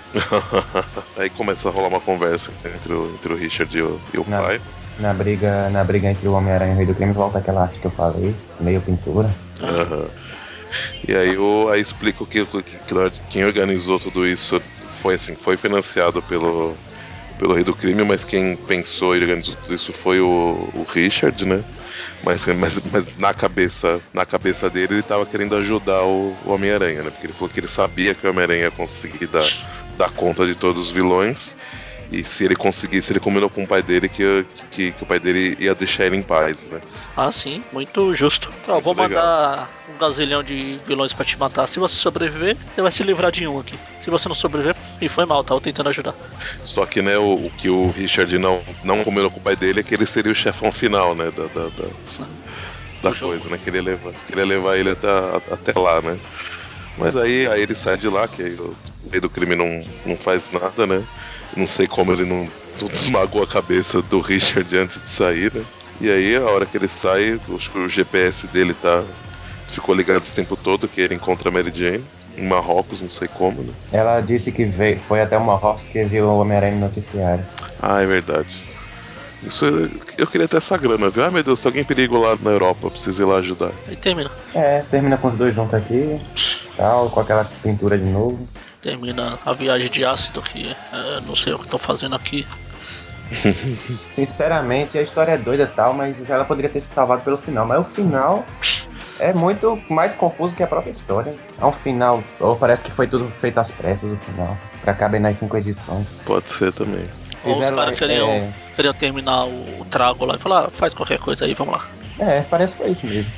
[1.17, 4.25] aí começa a rolar uma conversa entre o, entre o Richard e o, e o
[4.25, 4.59] pai.
[4.99, 7.79] Na briga, na briga entre o Homem-Aranha e o Rei do Crime, volta aquela arte
[7.79, 9.29] que eu falei, meio pintura.
[9.61, 10.07] Aham.
[11.07, 14.59] E aí, o, aí explica o que, que, que quem organizou tudo isso
[15.01, 16.75] foi assim, foi financiado pelo,
[17.37, 21.45] pelo Rei do Crime, mas quem pensou e organizou tudo isso foi o, o Richard,
[21.45, 21.63] né?
[22.23, 27.03] Mas, mas, mas na cabeça na cabeça dele ele tava querendo ajudar o, o Homem-Aranha,
[27.03, 27.09] né?
[27.11, 29.49] Porque ele falou que ele sabia que o Homem-Aranha ia conseguir dar,
[29.97, 31.55] dar conta de todos os vilões.
[32.11, 35.19] E se ele conseguisse, ele combinou com o pai dele que, que, que o pai
[35.19, 36.79] dele ia deixar ele em paz, né?
[37.17, 38.53] Ah, sim, muito justo.
[38.61, 39.25] Então, eu vou Muito legal.
[39.25, 39.69] mandar
[40.07, 41.67] gazilhão de vilões pra te matar.
[41.67, 43.77] Se você sobreviver, você vai se livrar de um aqui.
[44.01, 46.13] Se você não sobreviver, e foi mal, tava tentando ajudar.
[46.63, 49.79] Só que, né, o, o que o Richard não, não combinou com o pai dele
[49.79, 53.81] é que ele seria o chefão final, né, da, da, da, da coisa, né, queria
[53.81, 55.07] levar, queria levar ele até,
[55.51, 56.17] até lá, né.
[56.97, 58.75] Mas aí, aí ele sai de lá, que aí o
[59.11, 61.03] rei do crime não, não faz nada, né?
[61.55, 62.47] Não sei como ele não,
[62.81, 65.63] não esmagou a cabeça do Richard antes de sair, né?
[65.99, 69.03] E aí, a hora que ele sai, acho que o GPS dele tá.
[69.73, 72.05] Ficou ligado esse tempo todo, que ele encontra a Mary Jane
[72.37, 73.73] em Marrocos, não sei como, né?
[73.91, 77.43] Ela disse que veio, foi até o Marrocos que viu o Homem-Aranha no noticiário.
[77.81, 78.61] Ah, é verdade.
[79.41, 79.65] Isso
[80.15, 81.23] eu queria ter essa grana, viu?
[81.23, 83.71] Ah, meu Deus, tem alguém em perigo lá na Europa, preciso ir lá ajudar.
[83.87, 84.29] Aí termina.
[84.53, 86.21] É, termina com os dois juntos aqui,
[86.77, 88.47] tal, com aquela pintura de novo.
[88.79, 92.45] Termina a viagem de ácido que é, não sei o que tô fazendo aqui.
[94.11, 97.65] Sinceramente, a história é doida e tal, mas ela poderia ter se salvado pelo final.
[97.65, 98.45] Mas o final
[99.23, 101.33] é muito mais confuso que a própria história.
[101.59, 105.21] É um final, ou parece que foi tudo feito às pressas o final, pra caber
[105.21, 106.09] nas cinco edições.
[106.25, 107.09] Pode ser também.
[107.43, 110.93] Ou os caras queriam, é- queriam terminar o, o trago lá e falar, ah, faz
[110.93, 111.85] qualquer coisa aí, vamos lá.
[112.19, 113.31] É, parece que foi isso mesmo.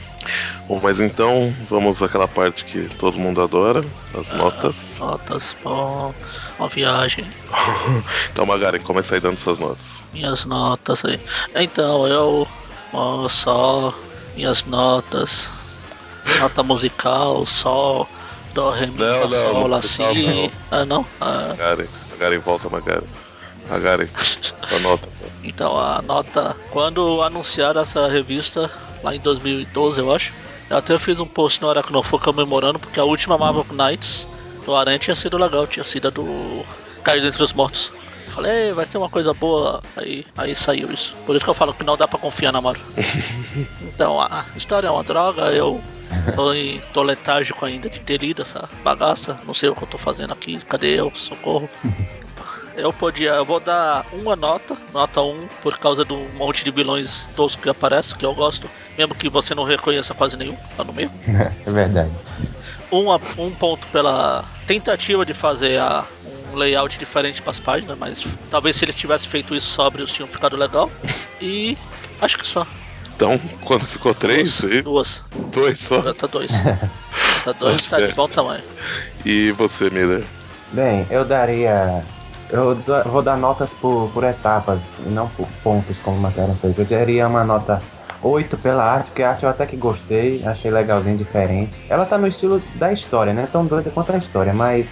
[0.67, 4.97] Bom, mas então vamos àquela parte que todo mundo adora, as notas.
[4.99, 6.15] Notas, bom,
[6.57, 7.31] uma viagem,
[8.31, 10.01] Então, Magaren, começa aí dando suas notas.
[10.11, 11.19] minhas notas aí.
[11.55, 12.47] Então, eu
[13.29, 13.93] só
[14.35, 15.49] minhas notas,
[16.39, 18.07] nota musical, sol,
[18.53, 19.99] dó, ré, mi, Não, não, sol, lá, si.
[20.01, 20.51] não.
[20.71, 21.05] Ah, não?
[21.21, 21.55] Ah,
[22.11, 23.03] Magaren, volta, Magaren.
[23.69, 24.07] Magaren,
[24.69, 25.09] sua nota.
[25.43, 26.55] Então, a nota.
[26.71, 28.69] Quando anunciaram essa revista,
[29.03, 30.33] lá em 2012, eu acho,
[30.69, 34.27] eu até fiz um post no Aracnofo comemorando, porque a última Marvel Knights
[34.65, 36.65] do Aranha tinha sido legal, tinha sido a do
[37.03, 37.91] Caído Entre os Mortos.
[38.25, 39.81] Eu falei, "Ei, vai ser uma coisa boa.
[39.95, 41.15] Aí, aí saiu isso.
[41.25, 42.83] Por isso que eu falo que não dá pra confiar na Marvel.
[43.83, 45.81] então, a história é uma droga, eu
[46.35, 49.39] tô, em, tô letárgico ainda de ter lido essa bagaça.
[49.45, 51.11] Não sei o que eu tô fazendo aqui, cadê eu?
[51.15, 51.69] Socorro.
[52.75, 57.25] Eu podia, eu vou dar uma nota, nota 1, por causa do monte de vilões
[57.33, 60.91] toscos que aparece, que eu gosto, mesmo que você não reconheça quase nenhum, lá no
[60.91, 61.09] meio.
[61.65, 62.11] é verdade.
[62.91, 63.05] Um,
[63.41, 66.03] um ponto pela tentativa de fazer a-
[66.51, 70.27] um layout diferente para as páginas, mas talvez se eles tivessem feito isso sóbrios tinham
[70.27, 70.91] ficado legal.
[71.41, 71.77] E
[72.21, 72.67] acho que só.
[73.15, 74.83] Então, quando ficou três, duas, isso?
[74.83, 75.23] duas.
[75.51, 76.01] dois só.
[76.01, 76.51] Já tá dois.
[77.43, 78.63] tá dois, tá de bom tamanho.
[79.25, 80.23] E você, Miller?
[80.73, 82.03] Bem, eu daria.
[82.51, 86.77] Eu vou dar notas por, por etapas e não por pontos, como o Macaron fez.
[86.77, 87.81] Eu daria uma nota
[88.21, 91.71] 8 pela arte, porque a arte eu até que gostei, achei legalzinho, diferente.
[91.89, 93.47] Ela tá no estilo da história, né?
[93.51, 94.87] Tão doida quanto a história, mas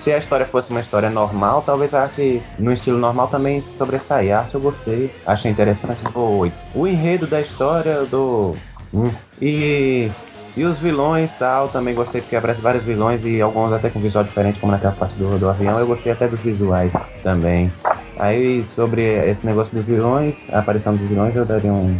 [0.00, 4.34] se a história fosse uma história normal, talvez a arte no estilo normal também sobressair.
[4.34, 6.54] A arte eu gostei, achei interessante, dou 8.
[6.74, 8.56] O enredo da história eu dou
[8.94, 9.10] 1.
[9.42, 10.10] E
[10.56, 14.24] e os vilões tal, também gostei porque aparece vários vilões e alguns até com visual
[14.24, 15.78] diferente, como naquela parte do, do avião.
[15.78, 16.92] Eu gostei até dos visuais
[17.22, 17.70] também.
[18.18, 21.96] Aí sobre esse negócio dos vilões, a aparição dos vilões, eu daria um,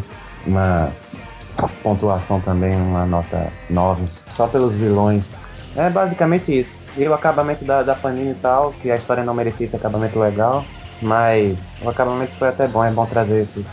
[0.47, 0.91] uma
[1.83, 4.05] pontuação também, uma nota 9,
[4.37, 5.29] só pelos vilões.
[5.77, 6.85] É basicamente isso.
[6.97, 10.19] E o acabamento da, da Panini e tal, que a história não merecia esse acabamento
[10.19, 10.65] legal,
[11.01, 13.65] mas o acabamento foi até bom, é bom trazer esses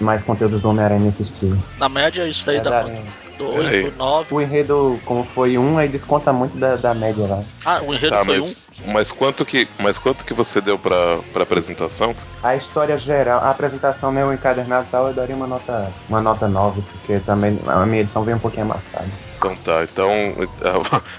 [0.00, 1.62] mais conteúdos do Homem-Aranha nesse estilo.
[1.78, 3.26] Na média, isso aí É, dá daria- quanto?
[3.36, 3.84] Do Peraí.
[3.84, 4.34] 8, 9.
[4.34, 7.42] O enredo, como foi um, aí desconta muito da, da média lá.
[7.66, 8.92] Ah, o enredo Tá, foi mas, um.
[8.92, 12.14] mas quanto que, mas quanto que você deu pra, pra apresentação?
[12.42, 16.22] A história geral, a apresentação, né, o encadernado e tal, eu daria uma nota, uma
[16.22, 19.06] nota 9, porque também a minha edição veio um pouquinho amassada.
[19.36, 20.10] Então tá, então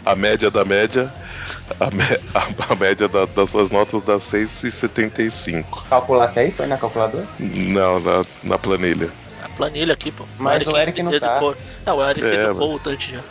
[0.03, 1.13] a, a média da média,
[1.79, 5.85] a, mé- a- a média da- das suas notas dá 6,75.
[5.89, 7.27] Calculasse aí, foi na calculadora?
[7.39, 9.13] Não, na, na planilha.
[9.39, 10.27] A planilha aqui, pô.
[10.37, 11.19] Mas o Eric não tá.
[11.19, 11.55] dedicou-
[11.85, 13.25] Não, o Eric É, dedicou mas- o Dante já.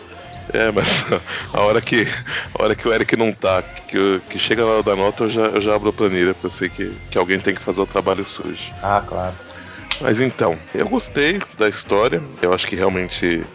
[0.54, 0.86] É, mas
[1.52, 2.04] a hora que,
[2.58, 5.28] a hora que o Eric não tá, que, que chega na hora da nota, eu
[5.30, 7.80] já, eu já abro a planilha, porque eu sei que, que alguém tem que fazer
[7.82, 8.72] o trabalho sujo.
[8.80, 9.36] Ah, claro.
[10.00, 12.22] Mas então, eu gostei da história.
[12.42, 13.48] Eu acho que realmente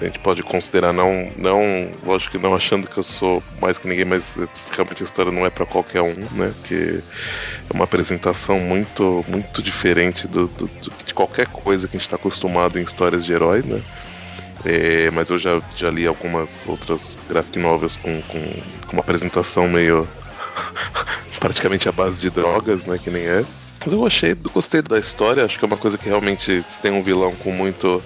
[0.00, 1.60] a gente pode considerar não, não,
[2.02, 4.34] lógico que não achando que eu sou mais que ninguém, mas
[4.70, 6.54] realmente a história não é pra qualquer um, né?
[6.60, 7.04] Porque
[7.70, 10.70] é uma apresentação muito, muito diferente do, do-
[11.04, 13.82] de qualquer coisa que a gente está acostumado em histórias de herói, né?
[14.64, 18.40] É, mas eu já, já li algumas outras graphic novels com, com,
[18.86, 20.10] com uma apresentação meio
[21.40, 22.98] praticamente à base de drogas, né?
[22.98, 23.72] Que nem essa.
[23.84, 26.92] Mas eu gostei, gostei da história, acho que é uma coisa que realmente se tem
[26.92, 28.04] um vilão com muito,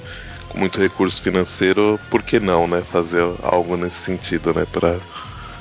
[0.52, 2.82] com muito recurso financeiro, por que não, né?
[2.90, 4.66] Fazer algo nesse sentido, né?
[4.70, 4.98] Pra,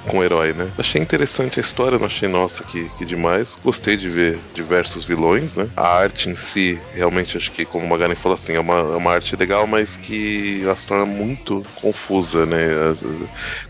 [0.07, 0.69] com o herói, né?
[0.77, 3.57] Achei interessante a história, não achei, nossa, que, que demais.
[3.63, 5.69] Gostei de ver diversos vilões, né?
[5.75, 8.97] A arte em si, realmente, acho que, como o Magaren falou assim, é uma, é
[8.97, 12.59] uma arte legal, mas que ela se torna muito confusa, né?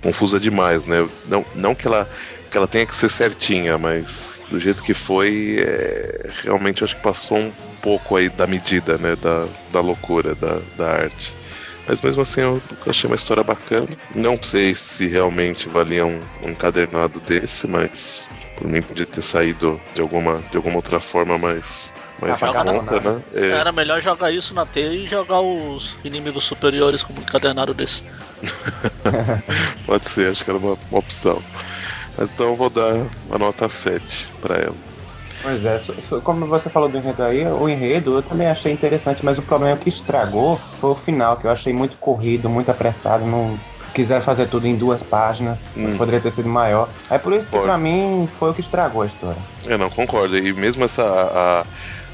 [0.01, 1.07] Confusa demais, né?
[1.25, 2.09] Não, não que ela
[2.49, 7.01] que ela tenha que ser certinha, mas do jeito que foi, é, realmente acho que
[7.01, 11.33] passou um pouco aí da medida, né, da, da loucura da, da arte.
[11.87, 13.87] Mas mesmo assim eu achei uma história bacana.
[14.15, 19.79] Não sei se realmente valia um, um encadernado desse, mas por mim podia ter saído
[19.93, 23.21] de alguma, de alguma outra forma mais mas Joga conta, né?
[23.33, 23.59] É.
[23.59, 28.03] Era melhor jogar isso na T e jogar os inimigos superiores como encadernado desse.
[29.87, 31.41] Pode ser, acho que era uma, uma opção.
[32.15, 32.93] Mas então eu vou dar
[33.31, 34.90] a nota 7 para ela.
[35.41, 35.75] Pois é,
[36.23, 39.75] como você falou do enredo aí, o enredo eu também achei interessante, mas o problema
[39.77, 43.57] que estragou foi o final, que eu achei muito corrido, muito apressado, não
[43.93, 45.97] quiser fazer tudo em duas páginas, Hum.
[45.97, 46.89] poderia ter sido maior.
[47.09, 49.41] É por isso que pra mim foi o que estragou a história.
[49.65, 50.37] Eu não concordo.
[50.37, 51.03] E mesmo essa.
[51.03, 51.65] a-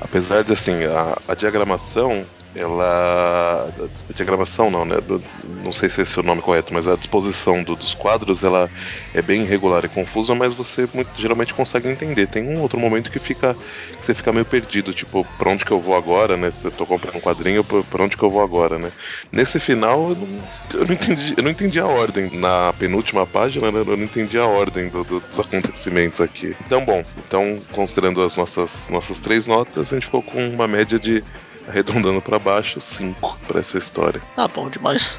[0.01, 2.25] apesar de assim, a, a diagramação,
[2.57, 3.69] ela.
[4.09, 4.99] A diagramação não, né?
[5.01, 8.43] Do- não sei se esse é o nome correto, mas a disposição do- dos quadros
[8.43, 8.69] ela
[9.13, 12.27] é bem irregular e confusa, mas você muito, geralmente consegue entender.
[12.27, 13.55] Tem um outro momento que fica.
[13.99, 16.51] que você fica meio perdido, tipo, pra onde que eu vou agora, né?
[16.51, 18.91] Se eu tô comprando um quadrinho, pra onde que eu vou agora, né?
[19.31, 22.29] Nesse final, eu não, eu não entendi, eu não entendi a ordem.
[22.31, 26.55] Na penúltima página, né, eu não entendi a ordem do- do- dos acontecimentos aqui.
[26.59, 30.99] Então, bom, então, considerando as nossas, nossas três notas, a gente ficou com uma média
[30.99, 31.23] de,
[31.67, 34.21] arredondando pra baixo, 5 pra essa história.
[34.35, 35.17] Tá bom demais.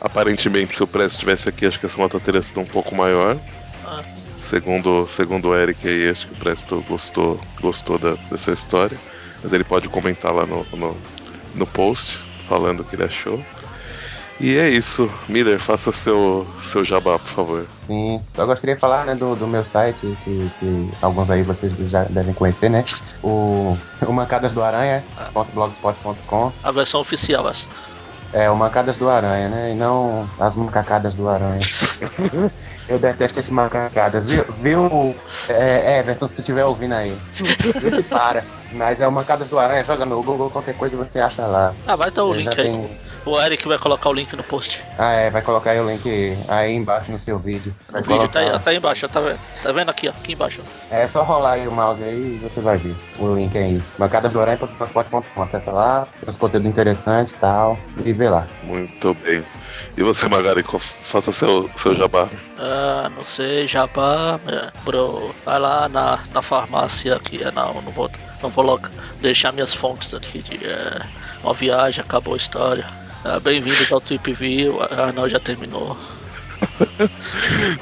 [0.00, 3.38] Aparentemente, se o Presto estivesse aqui, acho que essa nota teria sido um pouco maior.
[3.84, 4.02] Ah.
[4.16, 8.98] Segundo, segundo o Eric aí, acho que o Presto gostou, gostou da- dessa história.
[9.42, 10.96] Mas ele pode comentar lá no, no,
[11.54, 12.18] no post,
[12.48, 13.42] falando o que ele achou.
[14.40, 15.08] E é isso.
[15.28, 17.66] Miller, faça seu, seu jabá, por favor.
[17.86, 21.72] Sim, só gostaria de falar né, do, do meu site, que, que alguns aí vocês
[21.90, 22.82] já devem conhecer, né?
[23.22, 23.76] O,
[24.06, 25.04] o Mancadas do Aranha,
[25.54, 26.52] .blogspot.com.
[26.62, 27.68] A versão oficial essa.
[28.32, 29.72] É, o Mancadas do Aranha, né?
[29.72, 31.60] E não as macacadas do Aranha.
[32.88, 34.44] Eu detesto esse macacadas, viu?
[34.60, 35.14] Viu,
[35.48, 37.16] é, Everton, se tu estiver ouvindo aí.
[37.80, 38.44] Vê se para.
[38.72, 41.74] Mas é o Mancadas do Aranha, joga no Google, qualquer coisa você acha lá.
[41.86, 42.66] Ah, vai ter o Ele link aí.
[42.70, 42.90] tem-
[43.24, 44.80] O Eric vai colocar o link no post.
[44.98, 47.72] Ah, é, vai colocar aí o link aí embaixo no seu vídeo.
[47.88, 48.64] O Vai vídeo tá aí, colocar.
[48.64, 49.38] tá aí embaixo, ó, tá vendo?
[49.62, 50.60] Tá vendo aqui, ó, aqui embaixo.
[50.90, 50.94] ó.
[50.94, 53.80] É só rolar aí o mouse aí e você vai ver o link aí.
[53.98, 55.42] Mancadasdoranha.blogspot.com.
[55.42, 58.44] Acessa lá, tem uns conteúdos interessantes e tal, e vê lá.
[58.64, 59.44] Muito bem.
[59.96, 60.64] E você, Magari,
[61.10, 62.28] faça seu, seu jabá.
[62.58, 67.92] Ah, não sei, Jabá, é, bro, vai lá na, na farmácia aqui, é, não, não
[67.92, 68.10] vou,
[68.42, 68.88] não vou logo
[69.20, 71.00] deixar minhas fontes aqui de é,
[71.42, 72.86] uma viagem, acabou a história.
[73.24, 75.96] Ah, Bem-vindos ao Trip View, ah, não, já terminou.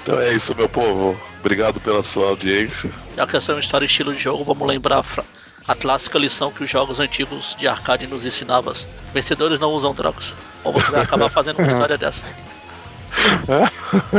[0.02, 1.14] Então é isso, meu povo.
[1.40, 2.90] Obrigado pela sua audiência.
[3.16, 5.24] Já que essa é uma história estilo de jogo, vamos lembrar a, fra-
[5.68, 8.72] a clássica lição que os jogos antigos de arcade nos ensinavam.
[9.12, 10.34] Vencedores não usam drogas.
[10.64, 12.26] Ou você vai acabar fazendo uma história dessa.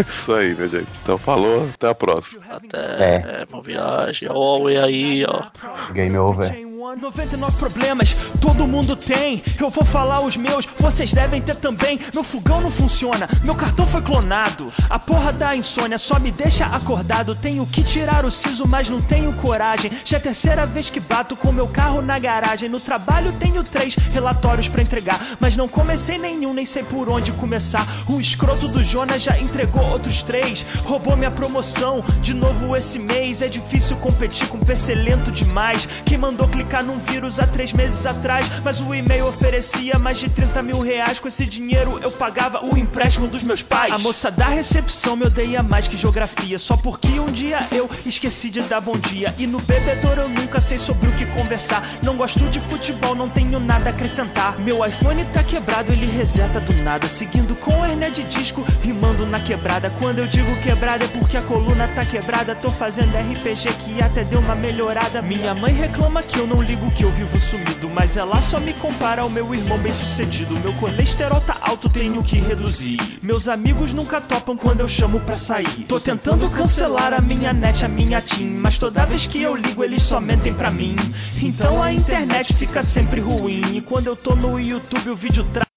[0.08, 0.90] isso aí, minha gente.
[1.02, 2.44] Então falou, até a próxima.
[2.50, 3.16] Até É.
[3.42, 5.44] é, uma viagem, o E aí, ó.
[5.92, 6.52] Game over.
[6.96, 9.42] 99 problemas, todo mundo tem.
[9.60, 11.98] Eu vou falar os meus, vocês devem ter também.
[12.14, 14.68] Meu fogão não funciona, meu cartão foi clonado.
[14.90, 17.36] A porra da insônia só me deixa acordado.
[17.36, 19.92] Tenho que tirar o siso, mas não tenho coragem.
[20.04, 22.68] Já é a terceira vez que bato com meu carro na garagem.
[22.68, 27.32] No trabalho tenho três relatórios pra entregar, mas não comecei nenhum, nem sei por onde
[27.32, 27.88] começar.
[28.10, 33.42] O escroto do Jonas já entregou outros três, roubou minha promoção de novo esse mês.
[33.42, 35.88] É difícil competir com um PC lento demais.
[36.06, 40.30] Quem mandou clicar num vírus há três meses atrás, mas o e-mail oferecia mais de
[40.30, 41.20] 30 mil reais.
[41.20, 43.94] Com esse dinheiro eu pagava o empréstimo dos meus pais.
[43.94, 48.50] A moça da recepção me odeia mais que geografia, só porque um dia eu esqueci
[48.50, 49.34] de dar bom dia.
[49.38, 51.84] E no bebedouro eu nunca sei sobre o que conversar.
[52.04, 54.60] Não gosto de futebol, não tenho nada a acrescentar.
[54.60, 57.08] Meu iPhone tá quebrado, ele reseta do nada.
[57.08, 59.92] Seguindo com hernia de disco, rimando na quebrada.
[60.00, 62.56] Quando eu digo quebrada é porque a coluna tá quebrada.
[62.56, 65.22] Tô fazendo RPG que até deu uma melhorada.
[65.22, 67.90] Minha mãe reclama que eu não ligo que eu vivo sumido.
[67.90, 70.58] Mas ela só me compara ao meu irmão bem sucedido.
[70.62, 72.98] Meu colesterol tá alto, tenho que reduzir.
[73.22, 75.86] Meus amigos nunca topam quando eu chamo pra sair.
[75.88, 78.52] Tô tentando cancelar a minha net, a minha team.
[78.62, 80.96] Mas toda vez que eu ligo, eles só mentem pra mim.
[81.42, 83.76] Então a internet fica sempre ruim.
[83.76, 85.71] E quando eu tô no YouTube, o vídeo tra.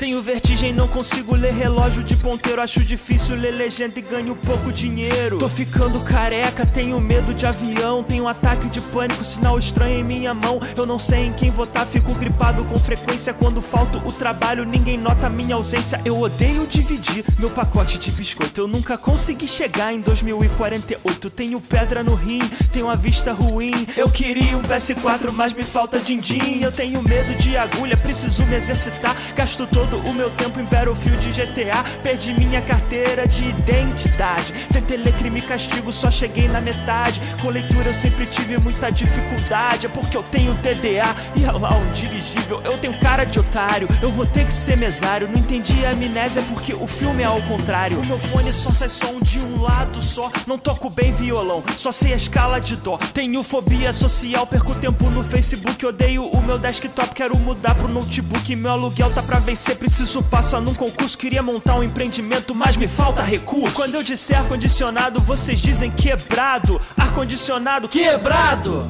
[0.00, 2.62] Tenho vertigem, não consigo ler relógio de ponteiro.
[2.62, 5.36] Acho difícil ler legenda e ganho pouco dinheiro.
[5.36, 8.02] Tô ficando careca, tenho medo de avião.
[8.02, 10.58] Tenho ataque de pânico, sinal estranho em minha mão.
[10.74, 13.34] Eu não sei em quem votar, fico gripado com frequência.
[13.34, 16.00] Quando falto o trabalho, ninguém nota minha ausência.
[16.02, 18.58] Eu odeio dividir meu pacote de biscoito.
[18.58, 21.28] Eu nunca consegui chegar em 2048.
[21.28, 22.40] Tenho pedra no rim,
[22.72, 23.86] tenho a vista ruim.
[23.98, 26.62] Eu queria um PS4, mas me falta din-din.
[26.62, 29.14] Eu tenho medo de agulha, preciso me exercitar.
[29.36, 31.82] Gasto todo o meu tempo em Battlefield GTA.
[32.02, 34.52] Perdi minha carteira de identidade.
[34.72, 37.20] Tentei ler crime e castigo, só cheguei na metade.
[37.40, 39.86] Com leitura eu sempre tive muita dificuldade.
[39.86, 42.60] É porque eu tenho TDA e olha lá um dirigível.
[42.64, 45.28] Eu tenho cara de otário, eu vou ter que ser mesário.
[45.28, 47.98] Não entendi a amnésia porque o filme é ao contrário.
[47.98, 50.30] O meu fone só sai som de um lado só.
[50.46, 52.98] Não toco bem violão, só sei a escala de dó.
[53.12, 55.84] Tenho fobia social, perco tempo no Facebook.
[55.84, 58.54] Odeio o meu desktop, quero mudar pro notebook.
[58.56, 61.16] Meu aluguel tá pra vencer, preciso passar num concurso.
[61.16, 63.74] Queria montar um empreendimento, mas me falta recurso.
[63.74, 66.78] Quando eu disser ar-condicionado, vocês dizem quebrado.
[66.96, 68.86] Ar-condicionado quebrado.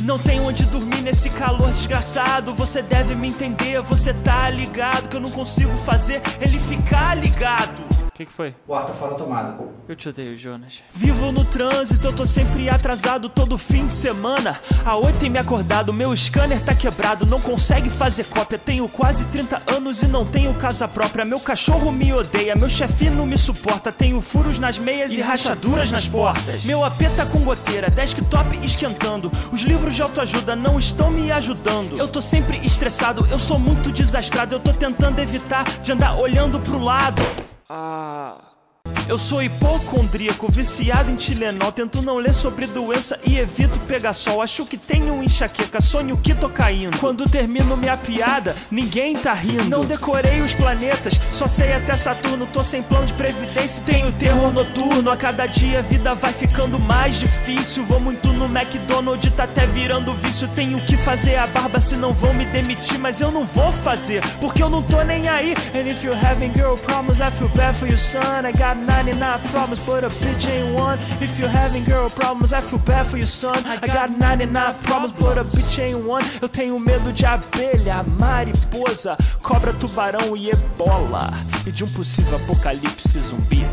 [0.00, 2.52] Não tem onde dormir nesse calor desgraçado.
[2.54, 7.91] Você deve me entender, você tá ligado que eu não consigo fazer ele ficar ligado.
[8.12, 8.54] O que, que foi?
[8.70, 9.58] Ar tá fora da tomada.
[9.88, 10.82] Eu te odeio, Jonas.
[10.92, 14.60] Vivo no trânsito, eu tô sempre atrasado todo fim de semana.
[14.84, 18.58] A oito tem me acordado, meu scanner tá quebrado, não consegue fazer cópia.
[18.58, 21.24] Tenho quase 30 anos e não tenho casa própria.
[21.24, 23.90] Meu cachorro me odeia, meu chefe não me suporta.
[23.90, 26.64] Tenho furos nas meias e, rachaduras nas portas.
[26.64, 29.32] Meu AP tá com goteira, desktop esquentando.
[29.50, 31.96] Os livros de autoajuda não estão me ajudando.
[31.96, 34.54] Eu tô sempre estressado, eu sou muito desastrado.
[34.54, 37.22] Eu tô tentando evitar de andar olhando pro lado.
[37.68, 38.51] Ah.
[39.12, 41.70] Eu sou hipocondríaco, viciado em Tilenol.
[41.70, 44.40] Tento não ler sobre doença e evito pegar sol.
[44.40, 46.96] Acho que tenho enxaqueca, sonho que tô caindo.
[46.96, 49.68] Quando termino minha piada, ninguém tá rindo.
[49.68, 52.46] Não decorei os planetas, só sei até Saturno.
[52.46, 55.10] Tô sem plano de previdência, tenho terror noturno.
[55.10, 57.84] A cada dia a vida vai ficando mais difícil.
[57.84, 60.48] Vou muito no McDonald's, tá até virando vício.
[60.54, 62.98] Tenho que fazer a barba, senão vão me demitir.
[62.98, 65.54] Mas eu não vou fazer, porque eu não tô nem aí.
[65.74, 68.46] And if you're having girl problems, I feel bad for you, son.
[68.46, 70.96] I got 99 problems, but a bitch ain't one.
[71.20, 73.56] If you're having girl problems, I feel bad for you, son.
[73.66, 76.22] I got 99 problems, but a bitch ain't one.
[76.40, 81.32] Eu tenho medo de abelha, mariposa, cobra, tubarão e ebola.
[81.66, 83.66] E de um possível apocalipse zumbi.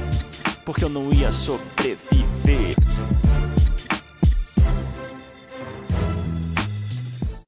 [0.65, 2.75] Porque eu não ia sobreviver.